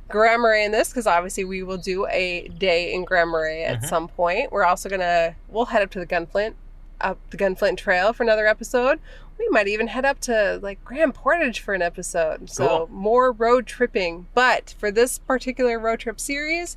Grand 0.09 0.43
Marais 0.43 0.65
in 0.67 0.71
this 0.73 0.91
because 0.91 1.07
obviously 1.07 1.45
we 1.45 1.63
will 1.63 1.79
do 1.79 2.07
a 2.09 2.49
day 2.59 2.93
in 2.93 3.05
Grand 3.05 3.31
Marais 3.31 3.65
at 3.65 3.81
Mhm. 3.83 3.89
some 3.89 4.09
point. 4.09 4.53
We're 4.53 4.65
also 4.65 4.89
gonna. 4.89 5.35
We'll 5.49 5.65
head 5.67 5.83
up 5.83 5.91
to 5.93 5.99
the 5.99 6.07
Gunflint, 6.07 6.55
up 7.01 7.19
the 7.31 7.37
Gunflint 7.39 7.77
Trail 7.79 8.13
for 8.13 8.23
another 8.23 8.47
episode. 8.47 9.01
We 9.39 9.49
might 9.51 9.69
even 9.69 9.89
head 9.89 10.05
up 10.05 10.21
to 10.21 10.59
like 10.63 10.83
Grand 10.85 11.15
Portage 11.15 11.61
for 11.61 11.75
an 11.75 11.83
episode. 11.83 12.49
So 12.51 12.67
Cool. 12.69 12.89
more 12.91 13.33
road 13.33 13.67
tripping. 13.67 14.27
But 14.35 14.75
for 14.79 14.91
this 14.91 15.19
particular 15.19 15.79
road 15.79 16.01
trip 16.01 16.21
series, 16.21 16.77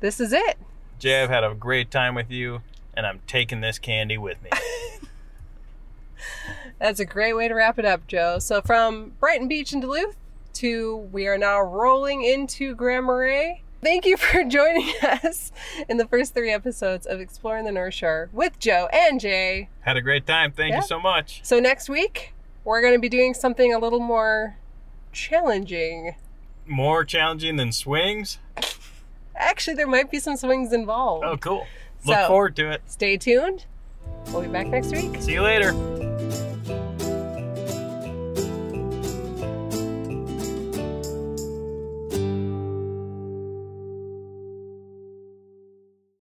this 0.00 0.20
is 0.20 0.32
it. 0.32 0.58
Jay, 0.98 1.22
I've 1.22 1.30
had 1.30 1.44
a 1.44 1.54
great 1.54 1.90
time 1.90 2.14
with 2.14 2.30
you, 2.30 2.60
and 2.94 3.06
I'm 3.06 3.20
taking 3.26 3.60
this 3.60 3.78
candy 3.78 4.18
with 4.18 4.42
me. 4.42 4.50
That's 6.78 7.00
a 7.00 7.04
great 7.04 7.34
way 7.34 7.48
to 7.48 7.54
wrap 7.54 7.78
it 7.78 7.84
up, 7.84 8.06
Joe. 8.06 8.38
So 8.38 8.60
from 8.60 9.12
Brighton 9.20 9.48
Beach 9.48 9.72
in 9.72 9.80
Duluth 9.80 10.16
to 10.54 10.96
we 10.96 11.26
are 11.26 11.38
now 11.38 11.60
rolling 11.60 12.22
into 12.22 12.74
Grand 12.74 13.06
Marais. 13.06 13.62
Thank 13.82 14.04
you 14.06 14.16
for 14.16 14.42
joining 14.48 14.92
us 15.02 15.52
in 15.88 15.96
the 15.98 16.06
first 16.06 16.34
three 16.34 16.50
episodes 16.50 17.06
of 17.06 17.20
Exploring 17.20 17.64
the 17.64 17.72
North 17.72 17.94
Shore 17.94 18.28
with 18.32 18.58
Joe 18.58 18.88
and 18.92 19.20
Jay. 19.20 19.68
Had 19.80 19.96
a 19.96 20.02
great 20.02 20.26
time. 20.26 20.50
Thank 20.52 20.72
Yeah. 20.72 20.76
you 20.80 20.82
so 20.86 20.98
much. 21.00 21.40
So 21.44 21.60
next 21.60 21.88
week 21.88 22.34
we're 22.64 22.80
going 22.80 22.94
to 22.94 22.98
be 23.00 23.08
doing 23.08 23.34
something 23.34 23.72
a 23.72 23.78
little 23.78 24.00
more 24.00 24.56
challenging. 25.12 26.16
More 26.66 27.04
challenging 27.04 27.56
than 27.56 27.72
swings. 27.72 28.38
Actually, 29.36 29.74
there 29.74 29.86
might 29.86 30.10
be 30.10 30.18
some 30.18 30.36
swings 30.36 30.72
involved. 30.72 31.24
Oh, 31.24 31.36
cool. 31.36 31.66
Look 32.04 32.16
So- 32.16 32.26
forward 32.26 32.56
to 32.56 32.70
it. 32.72 32.82
Stay 32.86 33.16
tuned. 33.16 33.64
We'll 34.32 34.42
be 34.42 34.48
back 34.48 34.66
next 34.66 34.90
week. 34.92 35.20
See 35.22 35.32
you 35.34 35.42
later. 35.42 35.72